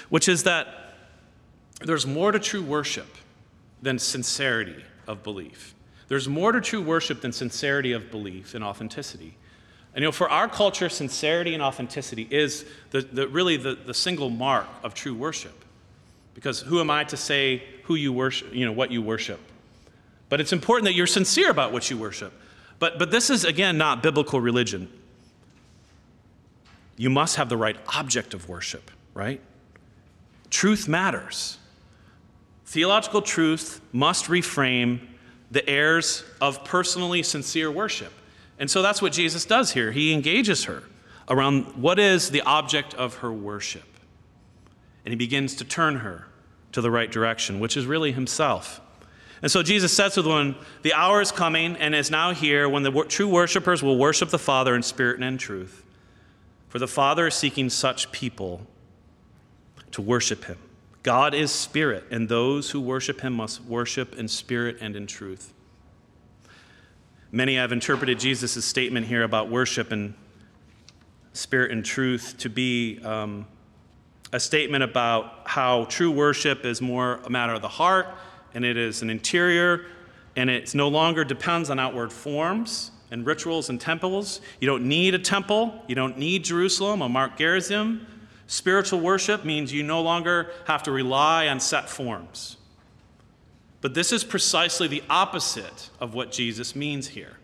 which 0.09 0.27
is 0.27 0.43
that 0.43 0.95
there's 1.81 2.05
more 2.05 2.31
to 2.31 2.39
true 2.39 2.61
worship 2.61 3.07
than 3.81 3.97
sincerity 3.97 4.83
of 5.07 5.23
belief. 5.23 5.73
There's 6.07 6.27
more 6.27 6.51
to 6.51 6.61
true 6.61 6.81
worship 6.81 7.21
than 7.21 7.31
sincerity 7.31 7.93
of 7.93 8.11
belief 8.11 8.53
and 8.53 8.63
authenticity. 8.63 9.35
And 9.93 10.03
you 10.03 10.07
know, 10.07 10.11
for 10.11 10.29
our 10.29 10.47
culture, 10.47 10.89
sincerity 10.89 11.53
and 11.53 11.61
authenticity 11.61 12.27
is 12.29 12.65
the, 12.91 13.01
the, 13.01 13.27
really 13.27 13.57
the, 13.57 13.75
the 13.75 13.93
single 13.93 14.29
mark 14.29 14.67
of 14.83 14.93
true 14.93 15.13
worship. 15.13 15.65
Because 16.33 16.61
who 16.61 16.79
am 16.79 16.89
I 16.89 17.03
to 17.05 17.17
say 17.17 17.63
who 17.83 17.95
you 17.95 18.13
worship, 18.13 18.53
you 18.53 18.65
know, 18.65 18.71
what 18.71 18.91
you 18.91 19.01
worship? 19.01 19.39
But 20.29 20.39
it's 20.39 20.53
important 20.53 20.85
that 20.85 20.93
you're 20.93 21.07
sincere 21.07 21.49
about 21.49 21.73
what 21.73 21.89
you 21.89 21.97
worship. 21.97 22.33
But, 22.79 22.97
but 22.97 23.11
this 23.11 23.29
is, 23.29 23.43
again, 23.43 23.77
not 23.77 24.01
biblical 24.01 24.39
religion. 24.39 24.87
You 26.95 27.09
must 27.09 27.35
have 27.35 27.49
the 27.49 27.57
right 27.57 27.77
object 27.95 28.33
of 28.33 28.47
worship, 28.47 28.91
right? 29.13 29.41
Truth 30.51 30.87
matters. 30.87 31.57
Theological 32.65 33.21
truth 33.21 33.81
must 33.91 34.25
reframe 34.25 34.99
the 35.49 35.67
airs 35.67 36.23
of 36.39 36.63
personally 36.63 37.23
sincere 37.23 37.71
worship. 37.71 38.13
And 38.59 38.69
so 38.69 38.81
that's 38.81 39.01
what 39.01 39.11
Jesus 39.11 39.43
does 39.43 39.73
here. 39.73 39.91
He 39.91 40.13
engages 40.13 40.65
her 40.65 40.83
around 41.27 41.63
what 41.81 41.97
is 41.97 42.29
the 42.29 42.41
object 42.41 42.93
of 42.93 43.15
her 43.15 43.31
worship. 43.31 43.83
And 45.03 45.11
he 45.11 45.15
begins 45.15 45.55
to 45.55 45.65
turn 45.65 45.97
her 45.97 46.27
to 46.73 46.81
the 46.81 46.91
right 46.91 47.11
direction, 47.11 47.59
which 47.59 47.75
is 47.75 47.85
really 47.85 48.11
himself. 48.11 48.79
And 49.41 49.51
so 49.51 49.63
Jesus 49.63 49.95
says 49.95 50.13
to 50.13 50.21
the 50.21 50.29
woman, 50.29 50.55
The 50.83 50.93
hour 50.93 51.21
is 51.21 51.31
coming 51.31 51.75
and 51.77 51.95
is 51.95 52.11
now 52.11 52.33
here 52.33 52.69
when 52.69 52.83
the 52.83 52.91
true 53.07 53.27
worshipers 53.27 53.81
will 53.81 53.97
worship 53.97 54.29
the 54.29 54.37
Father 54.37 54.75
in 54.75 54.83
spirit 54.83 55.15
and 55.15 55.23
in 55.25 55.37
truth. 55.37 55.83
For 56.69 56.79
the 56.79 56.87
Father 56.87 57.27
is 57.27 57.35
seeking 57.35 57.69
such 57.69 58.11
people 58.11 58.67
to 59.91 60.01
worship 60.01 60.45
him. 60.45 60.57
God 61.03 61.33
is 61.33 61.51
spirit, 61.51 62.05
and 62.11 62.29
those 62.29 62.71
who 62.71 62.79
worship 62.79 63.21
him 63.21 63.33
must 63.33 63.63
worship 63.63 64.17
in 64.17 64.27
spirit 64.27 64.77
and 64.81 64.95
in 64.95 65.07
truth. 65.07 65.53
Many 67.31 67.55
have 67.55 67.71
interpreted 67.71 68.19
Jesus' 68.19 68.63
statement 68.63 69.07
here 69.07 69.23
about 69.23 69.49
worship 69.49 69.91
and 69.91 70.13
spirit 71.33 71.71
and 71.71 71.83
truth 71.83 72.35
to 72.39 72.49
be 72.49 72.99
um, 73.03 73.47
a 74.33 74.39
statement 74.39 74.83
about 74.83 75.41
how 75.45 75.85
true 75.85 76.11
worship 76.11 76.65
is 76.65 76.81
more 76.81 77.19
a 77.25 77.29
matter 77.29 77.53
of 77.53 77.61
the 77.61 77.69
heart, 77.69 78.07
and 78.53 78.63
it 78.63 78.77
is 78.77 79.01
an 79.01 79.09
interior, 79.09 79.85
and 80.35 80.49
it 80.49 80.75
no 80.75 80.87
longer 80.87 81.23
depends 81.23 81.69
on 81.69 81.79
outward 81.79 82.11
forms 82.11 82.91
and 83.11 83.25
rituals 83.25 83.69
and 83.69 83.79
temples. 83.79 84.41
You 84.59 84.67
don't 84.67 84.83
need 84.83 85.15
a 85.15 85.19
temple, 85.19 85.83
you 85.87 85.95
don't 85.95 86.17
need 86.17 86.43
Jerusalem 86.43 87.01
or 87.01 87.09
Mount 87.09 87.37
Gerizim. 87.37 88.05
Spiritual 88.51 88.99
worship 88.99 89.45
means 89.45 89.71
you 89.71 89.81
no 89.81 90.01
longer 90.01 90.51
have 90.65 90.83
to 90.83 90.91
rely 90.91 91.47
on 91.47 91.61
set 91.61 91.89
forms. 91.89 92.57
But 93.79 93.93
this 93.93 94.11
is 94.11 94.25
precisely 94.25 94.89
the 94.89 95.01
opposite 95.09 95.89
of 96.01 96.13
what 96.13 96.33
Jesus 96.33 96.75
means 96.75 97.07
here. 97.07 97.37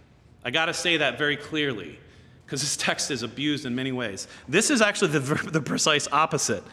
I 0.44 0.52
got 0.52 0.66
to 0.66 0.74
say 0.74 0.98
that 0.98 1.18
very 1.18 1.38
clearly 1.38 1.98
because 2.46 2.60
this 2.60 2.76
text 2.86 3.10
is 3.10 3.24
abused 3.24 3.66
in 3.66 3.74
many 3.74 3.94
ways. 3.94 4.28
This 4.50 4.70
is 4.70 4.82
actually 4.82 5.18
the, 5.18 5.50
the 5.50 5.62
precise 5.62 6.10
opposite 6.12 6.64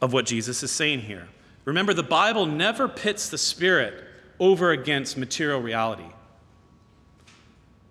of 0.00 0.12
what 0.12 0.26
Jesus 0.26 0.64
is 0.64 0.72
saying 0.72 1.02
here. 1.02 1.28
Remember, 1.64 1.94
the 1.94 2.02
Bible 2.02 2.46
never 2.46 2.88
pits 2.88 3.28
the 3.28 3.38
Spirit 3.38 3.94
over 4.40 4.72
against 4.72 5.16
material 5.16 5.62
reality. 5.62 6.10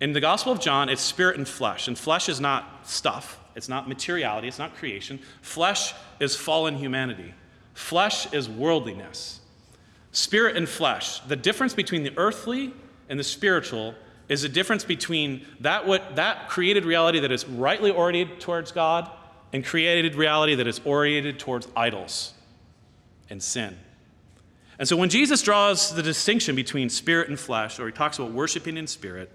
In 0.02 0.12
the 0.12 0.20
Gospel 0.20 0.52
of 0.52 0.60
John, 0.60 0.90
it's 0.90 1.00
spirit 1.00 1.38
and 1.38 1.48
flesh, 1.48 1.88
and 1.88 1.98
flesh 1.98 2.28
is 2.28 2.40
not 2.40 2.86
stuff, 2.86 3.38
it's 3.54 3.68
not 3.68 3.88
materiality, 3.88 4.48
it's 4.48 4.58
not 4.58 4.74
creation. 4.76 5.18
Flesh 5.40 5.94
is 6.20 6.36
fallen 6.36 6.76
humanity, 6.76 7.34
flesh 7.74 8.32
is 8.32 8.48
worldliness. 8.48 9.40
Spirit 10.14 10.56
and 10.56 10.68
flesh, 10.68 11.20
the 11.20 11.36
difference 11.36 11.72
between 11.72 12.02
the 12.02 12.12
earthly 12.18 12.74
and 13.08 13.18
the 13.18 13.24
spiritual 13.24 13.94
is 14.28 14.42
the 14.42 14.48
difference 14.48 14.84
between 14.84 15.44
that, 15.60 15.86
what, 15.86 16.16
that 16.16 16.48
created 16.50 16.84
reality 16.84 17.20
that 17.20 17.32
is 17.32 17.46
rightly 17.46 17.90
oriented 17.90 18.38
towards 18.38 18.72
God 18.72 19.10
and 19.52 19.64
created 19.64 20.14
reality 20.14 20.54
that 20.54 20.66
is 20.66 20.80
oriented 20.84 21.38
towards 21.38 21.66
idols 21.74 22.34
and 23.30 23.42
sin. 23.42 23.76
And 24.78 24.88
so 24.88 24.96
when 24.96 25.08
Jesus 25.08 25.42
draws 25.42 25.94
the 25.94 26.02
distinction 26.02 26.56
between 26.56 26.88
spirit 26.88 27.28
and 27.28 27.38
flesh, 27.38 27.78
or 27.78 27.86
he 27.86 27.92
talks 27.92 28.18
about 28.18 28.32
worshiping 28.32 28.76
in 28.76 28.86
spirit, 28.86 29.30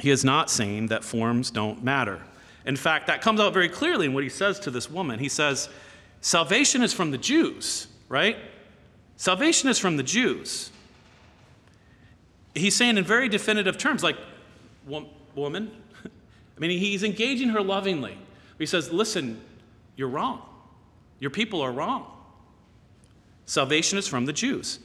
he 0.00 0.10
is 0.10 0.24
not 0.24 0.50
saying 0.50 0.88
that 0.88 1.04
forms 1.04 1.50
don't 1.50 1.82
matter. 1.82 2.20
In 2.64 2.76
fact, 2.76 3.06
that 3.06 3.22
comes 3.22 3.40
out 3.40 3.52
very 3.52 3.68
clearly 3.68 4.06
in 4.06 4.12
what 4.12 4.22
he 4.22 4.28
says 4.28 4.58
to 4.60 4.70
this 4.70 4.90
woman. 4.90 5.18
He 5.18 5.28
says, 5.28 5.68
Salvation 6.20 6.82
is 6.82 6.92
from 6.92 7.10
the 7.10 7.18
Jews, 7.18 7.86
right? 8.08 8.36
Salvation 9.16 9.68
is 9.68 9.78
from 9.78 9.96
the 9.96 10.02
Jews. 10.02 10.70
He's 12.54 12.76
saying 12.76 12.98
in 12.98 13.04
very 13.04 13.28
definitive 13.28 13.78
terms, 13.78 14.02
like, 14.02 14.16
woman, 15.34 15.70
I 16.04 16.60
mean, 16.60 16.78
he's 16.78 17.02
engaging 17.02 17.50
her 17.50 17.62
lovingly. 17.62 18.18
He 18.58 18.66
says, 18.66 18.92
Listen, 18.92 19.40
you're 19.96 20.08
wrong. 20.08 20.42
Your 21.18 21.30
people 21.30 21.60
are 21.62 21.72
wrong. 21.72 22.06
Salvation 23.46 23.98
is 23.98 24.06
from 24.06 24.26
the 24.26 24.32
Jews. 24.32 24.78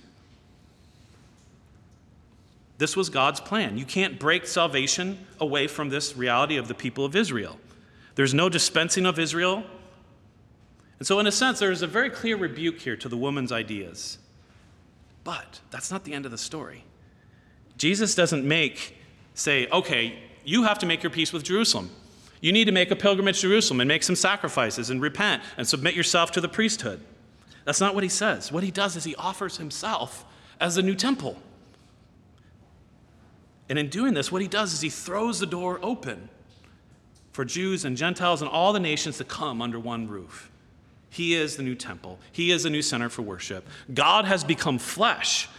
This 2.77 2.97
was 2.97 3.09
God's 3.09 3.39
plan. 3.39 3.77
You 3.77 3.85
can't 3.85 4.19
break 4.19 4.45
salvation 4.45 5.25
away 5.39 5.67
from 5.67 5.89
this 5.89 6.17
reality 6.17 6.57
of 6.57 6.67
the 6.67 6.73
people 6.73 7.05
of 7.05 7.15
Israel. 7.15 7.57
There's 8.15 8.33
no 8.33 8.49
dispensing 8.49 9.05
of 9.05 9.19
Israel. 9.19 9.63
And 10.99 11.07
so, 11.07 11.19
in 11.19 11.27
a 11.27 11.31
sense, 11.31 11.59
there 11.59 11.71
is 11.71 11.81
a 11.81 11.87
very 11.87 12.09
clear 12.09 12.37
rebuke 12.37 12.79
here 12.79 12.95
to 12.95 13.09
the 13.09 13.17
woman's 13.17 13.51
ideas. 13.51 14.17
But 15.23 15.59
that's 15.71 15.91
not 15.91 16.05
the 16.05 16.13
end 16.13 16.25
of 16.25 16.31
the 16.31 16.37
story. 16.37 16.83
Jesus 17.77 18.15
doesn't 18.15 18.45
make, 18.45 18.97
say, 19.33 19.67
okay, 19.67 20.17
you 20.45 20.63
have 20.63 20.79
to 20.79 20.85
make 20.85 21.03
your 21.03 21.09
peace 21.09 21.33
with 21.33 21.43
Jerusalem. 21.43 21.89
You 22.39 22.51
need 22.51 22.65
to 22.65 22.71
make 22.71 22.91
a 22.91 22.95
pilgrimage 22.95 23.41
to 23.41 23.49
Jerusalem 23.49 23.81
and 23.81 23.87
make 23.87 24.03
some 24.03 24.15
sacrifices 24.15 24.89
and 24.89 25.01
repent 25.01 25.43
and 25.57 25.67
submit 25.67 25.95
yourself 25.95 26.31
to 26.33 26.41
the 26.41 26.47
priesthood. 26.47 27.01
That's 27.65 27.81
not 27.81 27.95
what 27.95 28.03
he 28.03 28.09
says. 28.09 28.51
What 28.51 28.63
he 28.63 28.71
does 28.71 28.95
is 28.95 29.03
he 29.03 29.15
offers 29.15 29.57
himself 29.57 30.23
as 30.59 30.77
a 30.77 30.81
new 30.81 30.95
temple. 30.95 31.37
And 33.67 33.79
in 33.79 33.89
doing 33.89 34.13
this, 34.13 34.31
what 34.31 34.43
he 34.43 34.47
does 34.47 34.73
is 34.73 34.81
he 34.81 34.89
throws 34.89 35.39
the 35.39 35.47
door 35.47 35.79
open 35.81 36.29
for 37.35 37.43
Jews 37.43 37.83
and 37.83 37.97
Gentiles 37.97 38.41
and 38.41 38.49
all 38.49 38.71
the 38.71 38.79
nations 38.79 39.17
to 39.17 39.25
come 39.25 39.61
under 39.61 39.77
one 39.77 40.07
roof. 40.07 40.49
He 41.09 41.35
is 41.35 41.57
the 41.57 41.63
new 41.63 41.75
temple, 41.75 42.17
He 42.31 42.49
is 42.49 42.63
the 42.63 42.69
new 42.69 42.81
center 42.81 43.09
for 43.09 43.23
worship. 43.23 43.67
God 43.93 44.23
has 44.23 44.45
become 44.45 44.79
flesh. 44.79 45.49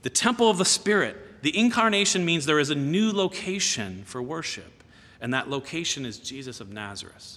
The 0.00 0.08
temple 0.08 0.48
of 0.48 0.56
the 0.56 0.64
Spirit. 0.64 1.42
The 1.42 1.56
incarnation 1.56 2.24
means 2.24 2.46
there 2.46 2.58
is 2.58 2.70
a 2.70 2.74
new 2.74 3.12
location 3.12 4.02
for 4.06 4.22
worship, 4.22 4.82
and 5.20 5.34
that 5.34 5.50
location 5.50 6.06
is 6.06 6.18
Jesus 6.18 6.62
of 6.62 6.72
Nazareth. 6.72 7.36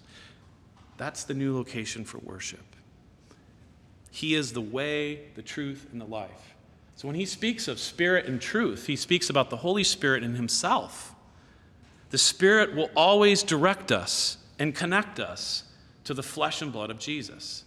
That's 0.95 1.25
the 1.25 1.33
new 1.33 1.53
location 1.57 2.05
for 2.05 2.19
worship. 2.19 2.63
He 4.09 4.35
is 4.35 4.53
the 4.53 4.61
way, 4.61 5.25
the 5.35 5.41
truth, 5.41 5.87
and 5.91 5.99
the 5.99 6.05
life. 6.05 6.55
So 6.95 7.09
when 7.09 7.15
he 7.15 7.25
speaks 7.25 7.67
of 7.67 7.77
spirit 7.77 8.25
and 8.25 8.39
truth, 8.39 8.87
he 8.87 8.95
speaks 8.95 9.29
about 9.29 9.49
the 9.49 9.57
Holy 9.57 9.83
Spirit 9.83 10.23
in 10.23 10.35
himself. 10.35 11.12
The 12.13 12.19
Spirit 12.19 12.75
will 12.75 12.91
always 12.95 13.41
direct 13.41 13.91
us 13.91 14.37
and 14.59 14.75
connect 14.75 15.19
us 15.19 15.63
to 16.03 16.13
the 16.13 16.21
flesh 16.21 16.61
and 16.61 16.71
blood 16.71 16.91
of 16.91 16.99
Jesus. 16.99 17.63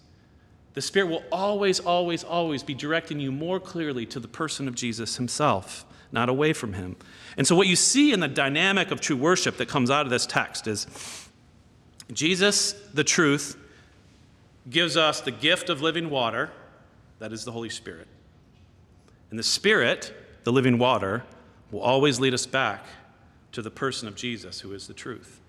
The 0.74 0.80
Spirit 0.80 1.09
will 1.09 1.24
always, 1.32 1.80
always, 1.80 2.22
always 2.22 2.62
be 2.62 2.72
directing 2.72 3.18
you 3.18 3.32
more 3.32 3.59
clearly 3.59 4.06
to 4.06 4.20
the 4.20 4.28
person 4.28 4.68
of 4.68 4.76
Jesus 4.76 5.16
himself, 5.16 5.85
not 6.12 6.28
away 6.28 6.52
from 6.52 6.74
him. 6.74 6.94
And 7.37 7.44
so, 7.44 7.56
what 7.56 7.66
you 7.66 7.74
see 7.74 8.12
in 8.12 8.20
the 8.20 8.28
dynamic 8.28 8.92
of 8.92 9.00
true 9.00 9.16
worship 9.16 9.56
that 9.56 9.66
comes 9.66 9.90
out 9.90 10.06
of 10.06 10.11
this 10.11 10.26
text 10.26 10.68
is 10.68 10.87
Jesus, 12.12 12.70
the 12.94 13.02
truth, 13.02 13.56
gives 14.70 14.96
us 14.96 15.20
the 15.20 15.32
gift 15.32 15.68
of 15.70 15.82
living 15.82 16.09
water, 16.09 16.52
that 17.18 17.32
is 17.32 17.44
the 17.44 17.50
Holy 17.50 17.70
Spirit. 17.70 18.06
And 19.30 19.40
the 19.40 19.42
Spirit, 19.42 20.14
the 20.44 20.52
living 20.52 20.78
water, 20.78 21.24
will 21.72 21.80
always 21.80 22.20
lead 22.20 22.32
us 22.32 22.46
back 22.46 22.87
to 23.56 23.62
the 23.62 23.70
person 23.70 24.06
of 24.06 24.14
Jesus, 24.14 24.60
who 24.60 24.74
is 24.74 24.86
the 24.86 24.92
truth. 24.92 25.40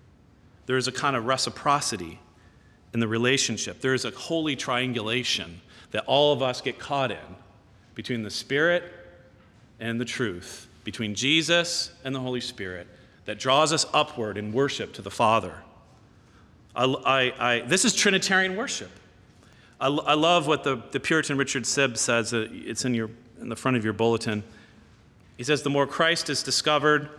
There 0.64 0.78
is 0.78 0.88
a 0.88 0.92
kind 0.92 1.14
of 1.14 1.26
reciprocity 1.26 2.18
in 2.94 3.00
the 3.00 3.06
relationship. 3.06 3.82
There 3.82 3.92
is 3.92 4.06
a 4.06 4.10
holy 4.10 4.56
triangulation 4.56 5.60
that 5.90 6.04
all 6.06 6.32
of 6.32 6.40
us 6.40 6.62
get 6.62 6.78
caught 6.78 7.10
in 7.10 7.36
between 7.94 8.22
the 8.22 8.30
Spirit 8.30 8.82
and 9.78 10.00
the 10.00 10.06
truth, 10.06 10.68
between 10.84 11.14
Jesus 11.14 11.90
and 12.02 12.14
the 12.14 12.20
Holy 12.20 12.40
Spirit, 12.40 12.86
that 13.26 13.38
draws 13.38 13.74
us 13.74 13.84
upward 13.92 14.38
in 14.38 14.54
worship 14.54 14.94
to 14.94 15.02
the 15.02 15.10
Father. 15.10 15.52
I, 16.74 16.84
I, 16.84 17.32
I, 17.38 17.60
this 17.60 17.84
is 17.84 17.94
Trinitarian 17.94 18.56
worship. 18.56 18.90
I, 19.78 19.88
love 19.88 20.46
what 20.46 20.64
the, 20.64 20.82
the 20.92 20.98
Puritan 20.98 21.36
Richard 21.36 21.64
Sibbes 21.64 21.98
says. 21.98 22.32
Uh, 22.32 22.48
it's 22.50 22.86
in, 22.86 22.94
your, 22.94 23.10
in 23.38 23.50
the 23.50 23.56
front 23.56 23.76
of 23.76 23.84
your 23.84 23.92
bulletin. 23.92 24.44
He 25.36 25.44
says, 25.44 25.62
The 25.62 25.68
more 25.68 25.86
Christ 25.86 26.30
is 26.30 26.42
discovered, 26.42 27.10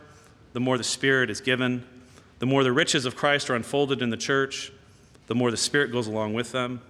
the 0.54 0.60
more 0.60 0.78
the 0.78 0.84
Spirit 0.84 1.30
is 1.30 1.42
given. 1.42 1.86
The 2.40 2.46
more 2.46 2.64
the 2.64 2.72
riches 2.72 3.06
of 3.06 3.16
Christ 3.16 3.50
are 3.50 3.56
unfolded 3.56 4.02
in 4.02 4.10
the 4.10 4.18
church, 4.18 4.72
the 5.28 5.36
more 5.36 5.52
the 5.52 5.58
Spirit 5.58 5.92
goes 5.92 6.08
along 6.08 6.34
with 6.34 6.52
them. 6.52 6.82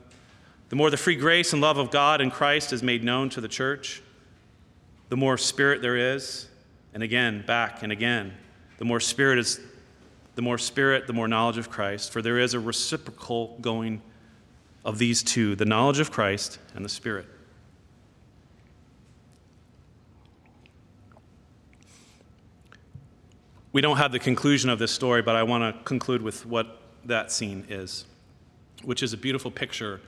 The 0.69 0.75
more 0.75 0.89
the 0.89 0.97
free 0.97 1.15
grace 1.15 1.51
and 1.51 1.61
love 1.61 1.77
of 1.77 1.89
God 1.89 2.21
in 2.21 2.29
Christ 2.29 2.71
is 2.71 2.83
made 2.83 3.03
known 3.03 3.29
to 3.31 3.41
the 3.41 3.47
church, 3.47 4.03
the 5.09 5.17
more 5.17 5.37
Spirit 5.37 5.81
there 5.81 5.97
is. 5.97 6.47
And 6.93 7.03
again, 7.03 7.43
back 7.45 7.83
and 7.83 7.91
again, 7.91 8.33
the 8.77 8.85
more 8.85 8.99
Spirit 8.99 9.39
is. 9.39 9.59
The 10.35 10.43
more 10.43 10.57
spirit, 10.57 11.05
the 11.05 11.11
more 11.11 11.27
knowledge 11.27 11.57
of 11.57 11.69
Christ, 11.69 12.13
for 12.13 12.21
there 12.21 12.39
is 12.39 12.53
a 12.53 12.61
reciprocal 12.61 13.57
going 13.59 14.01
of 14.85 14.97
these 14.97 15.21
two 15.21 15.53
the 15.57 15.65
knowledge 15.65 15.99
of 15.99 16.11
Christ 16.11 16.59
and 16.75 16.85
the 16.85 16.89
Spirit. 16.89 17.25
We 23.71 23.81
don't 23.81 23.97
have 23.97 24.11
the 24.11 24.19
conclusion 24.19 24.69
of 24.69 24.79
this 24.79 24.91
story, 24.91 25.21
but 25.21 25.35
I 25.35 25.43
want 25.43 25.75
to 25.75 25.83
conclude 25.83 26.21
with 26.21 26.45
what 26.45 26.81
that 27.05 27.31
scene 27.31 27.65
is, 27.69 28.05
which 28.83 29.03
is 29.03 29.13
a 29.13 29.17
beautiful 29.17 29.51
picture 29.51 30.01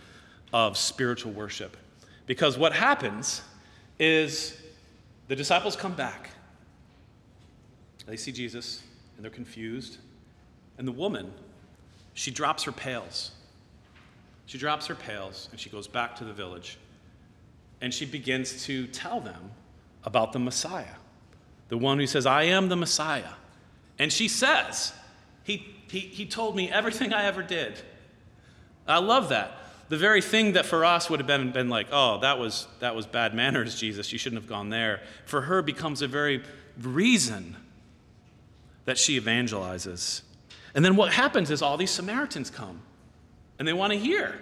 of 0.52 0.78
spiritual 0.78 1.32
worship. 1.32 1.78
Because 2.26 2.58
what 2.58 2.74
happens 2.74 3.42
is 4.00 4.60
the 5.28 5.36
disciples 5.36 5.76
come 5.76 5.94
back. 5.94 6.32
They 8.06 8.18
see 8.18 8.32
Jesus 8.32 8.82
and 9.16 9.24
they're 9.24 9.32
confused. 9.32 9.98
And 10.78 10.88
the 10.88 10.92
woman, 10.92 11.32
she 12.14 12.32
drops 12.32 12.64
her 12.64 12.72
pails 12.72 13.32
she 14.52 14.58
drops 14.58 14.88
her 14.88 14.96
pails 14.96 15.48
and 15.52 15.60
she 15.62 15.70
goes 15.70 15.88
back 15.88 16.14
to 16.18 16.26
the 16.26 16.34
village. 16.34 16.78
And 17.80 17.94
she 17.94 18.06
begins 18.06 18.66
to 18.66 18.86
tell 18.88 19.22
them 19.22 19.52
about 20.04 20.34
the 20.34 20.40
Messiah, 20.40 20.96
the 21.70 21.78
one 21.78 22.00
who 22.00 22.06
says, 22.06 22.26
I 22.26 22.44
am 22.44 22.68
the 22.68 22.76
Messiah. 22.76 23.32
And 24.02 24.12
she 24.12 24.28
says, 24.28 24.94
He, 25.44 25.64
he, 25.88 26.00
he 26.00 26.26
told 26.26 26.56
me 26.56 26.72
everything 26.72 27.14
I 27.14 27.26
ever 27.26 27.44
did. 27.44 27.80
I 28.88 28.98
love 28.98 29.30
that. 29.30 29.52
The 29.90 29.98
very 29.98 30.22
thing 30.22 30.54
that 30.54 30.66
for 30.66 30.84
us 30.84 31.08
would 31.08 31.20
have 31.20 31.28
been, 31.28 31.52
been 31.52 31.70
like, 31.70 31.88
oh, 31.92 32.20
that 32.22 32.40
was, 32.40 32.68
that 32.80 32.96
was 32.96 33.06
bad 33.06 33.36
manners, 33.36 33.80
Jesus. 33.80 34.12
You 34.12 34.18
shouldn't 34.18 34.42
have 34.42 34.50
gone 34.50 34.70
there. 34.70 35.02
For 35.26 35.42
her 35.42 35.62
becomes 35.62 36.02
a 36.02 36.08
very 36.08 36.44
reason 36.82 37.56
that 38.86 38.98
she 38.98 39.20
evangelizes. 39.20 40.24
And 40.74 40.84
then 40.84 40.96
what 40.96 41.14
happens 41.14 41.52
is 41.52 41.62
all 41.62 41.78
these 41.78 41.92
Samaritans 41.92 42.50
come 42.50 42.82
and 43.60 43.68
they 43.68 43.74
want 43.74 43.94
to 43.94 44.00
hear. 44.00 44.40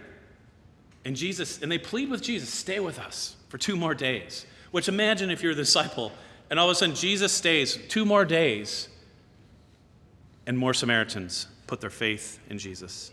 And 1.03 1.17
Jesus, 1.17 1.61
and 1.61 1.69
they 1.69 1.79
plead 1.79 2.09
with 2.09 2.21
Jesus, 2.21 2.47
stay 2.49 2.79
with 2.79 2.97
us 2.97 3.35
for 3.49 3.57
two 3.57 3.75
more 3.75 3.93
days. 3.93 4.45
Which 4.71 4.87
imagine 4.87 5.31
if 5.31 5.43
you're 5.43 5.51
a 5.51 5.55
disciple, 5.55 6.13
and 6.49 6.57
all 6.57 6.69
of 6.69 6.71
a 6.71 6.75
sudden 6.75 6.95
Jesus 6.95 7.33
stays 7.33 7.77
two 7.89 8.05
more 8.05 8.23
days, 8.23 8.87
and 10.49 10.57
more 10.57 10.73
Samaritans 10.73 11.45
put 11.67 11.79
their 11.79 11.91
faith 11.91 12.39
in 12.49 12.57
Jesus. 12.57 13.11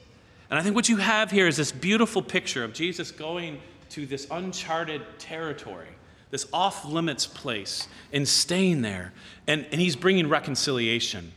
And 0.49 0.59
I 0.59 0.63
think 0.63 0.75
what 0.75 0.89
you 0.89 0.97
have 0.97 1.31
here 1.31 1.47
is 1.47 1.59
this 1.59 1.71
beautiful 1.71 2.23
picture 2.23 2.65
of 2.65 2.73
Jesus 2.73 3.11
going 3.11 3.61
to 3.91 4.07
this 4.07 4.27
uncharted 4.31 5.03
territory, 5.19 5.91
this 6.31 6.47
off 6.51 6.87
limits 6.87 7.27
place, 7.27 7.89
and 8.11 8.27
staying 8.27 8.81
there. 8.81 9.13
And, 9.47 9.67
and 9.71 9.79
he's 9.79 9.97
bringing 9.97 10.31
reconciliation. 10.31 11.33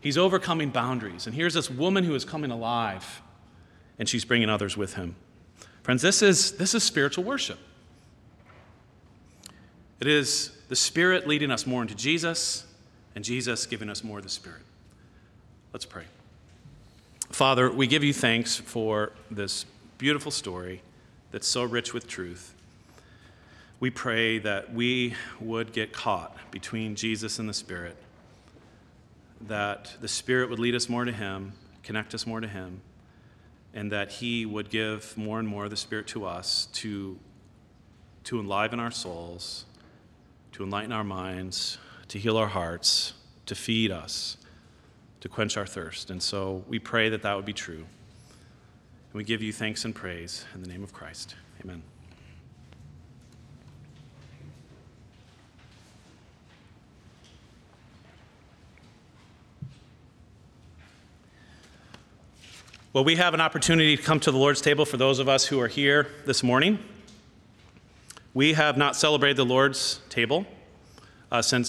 He's 0.00 0.18
overcoming 0.18 0.70
boundaries. 0.70 1.26
And 1.26 1.34
here's 1.36 1.54
this 1.54 1.70
woman 1.70 2.02
who 2.02 2.16
is 2.16 2.24
coming 2.24 2.50
alive, 2.50 3.22
and 3.96 4.08
she's 4.08 4.24
bringing 4.24 4.50
others 4.50 4.76
with 4.76 4.94
him. 4.94 5.14
Friends, 5.84 6.02
this 6.02 6.20
is, 6.20 6.56
this 6.56 6.74
is 6.74 6.82
spiritual 6.82 7.22
worship. 7.22 7.60
It 10.00 10.08
is 10.08 10.50
the 10.66 10.74
Spirit 10.74 11.28
leading 11.28 11.52
us 11.52 11.64
more 11.64 11.80
into 11.80 11.94
Jesus, 11.94 12.64
and 13.16 13.24
Jesus 13.24 13.66
giving 13.66 13.88
us 13.88 14.04
more 14.04 14.18
of 14.18 14.24
the 14.24 14.30
Spirit. 14.30 14.60
Let's 15.72 15.86
pray. 15.86 16.04
Father, 17.30 17.72
we 17.72 17.88
give 17.88 18.04
you 18.04 18.12
thanks 18.12 18.56
for 18.56 19.10
this 19.30 19.64
beautiful 19.98 20.30
story 20.30 20.82
that's 21.32 21.48
so 21.48 21.64
rich 21.64 21.92
with 21.92 22.06
truth. 22.06 22.54
We 23.80 23.90
pray 23.90 24.38
that 24.38 24.72
we 24.72 25.14
would 25.40 25.72
get 25.72 25.92
caught 25.92 26.36
between 26.50 26.94
Jesus 26.94 27.40
and 27.40 27.48
the 27.48 27.54
Spirit 27.54 27.96
that 29.48 29.94
the 30.00 30.08
Spirit 30.08 30.48
would 30.50 30.58
lead 30.58 30.74
us 30.74 30.88
more 30.88 31.04
to 31.04 31.12
Him, 31.12 31.52
connect 31.82 32.14
us 32.14 32.26
more 32.26 32.40
to 32.40 32.48
Him, 32.48 32.80
and 33.74 33.92
that 33.92 34.10
He 34.10 34.46
would 34.46 34.70
give 34.70 35.16
more 35.16 35.38
and 35.38 35.46
more 35.46 35.64
of 35.64 35.70
the 35.70 35.76
Spirit 35.76 36.06
to 36.08 36.24
us 36.24 36.68
to, 36.74 37.18
to 38.24 38.40
enliven 38.40 38.80
our 38.80 38.90
souls, 38.90 39.66
to 40.52 40.64
enlighten 40.64 40.92
our 40.92 41.04
minds, 41.04 41.76
to 42.08 42.18
heal 42.18 42.36
our 42.36 42.48
hearts, 42.48 43.14
to 43.46 43.54
feed 43.54 43.90
us, 43.90 44.36
to 45.20 45.28
quench 45.28 45.56
our 45.56 45.66
thirst. 45.66 46.10
And 46.10 46.22
so 46.22 46.64
we 46.68 46.78
pray 46.78 47.08
that 47.08 47.22
that 47.22 47.34
would 47.34 47.44
be 47.44 47.52
true. 47.52 47.84
And 47.84 49.14
we 49.14 49.24
give 49.24 49.42
you 49.42 49.52
thanks 49.52 49.84
and 49.84 49.94
praise 49.94 50.44
in 50.54 50.62
the 50.62 50.68
name 50.68 50.82
of 50.82 50.92
Christ. 50.92 51.34
Amen. 51.62 51.82
Well, 62.92 63.04
we 63.04 63.16
have 63.16 63.34
an 63.34 63.42
opportunity 63.42 63.94
to 63.94 64.02
come 64.02 64.20
to 64.20 64.30
the 64.30 64.38
Lord's 64.38 64.62
table 64.62 64.86
for 64.86 64.96
those 64.96 65.18
of 65.18 65.28
us 65.28 65.44
who 65.44 65.60
are 65.60 65.68
here 65.68 66.06
this 66.24 66.42
morning. 66.42 66.78
We 68.32 68.54
have 68.54 68.78
not 68.78 68.96
celebrated 68.96 69.36
the 69.36 69.44
Lord's 69.44 70.00
table 70.08 70.46
uh, 71.30 71.42
since 71.42 71.64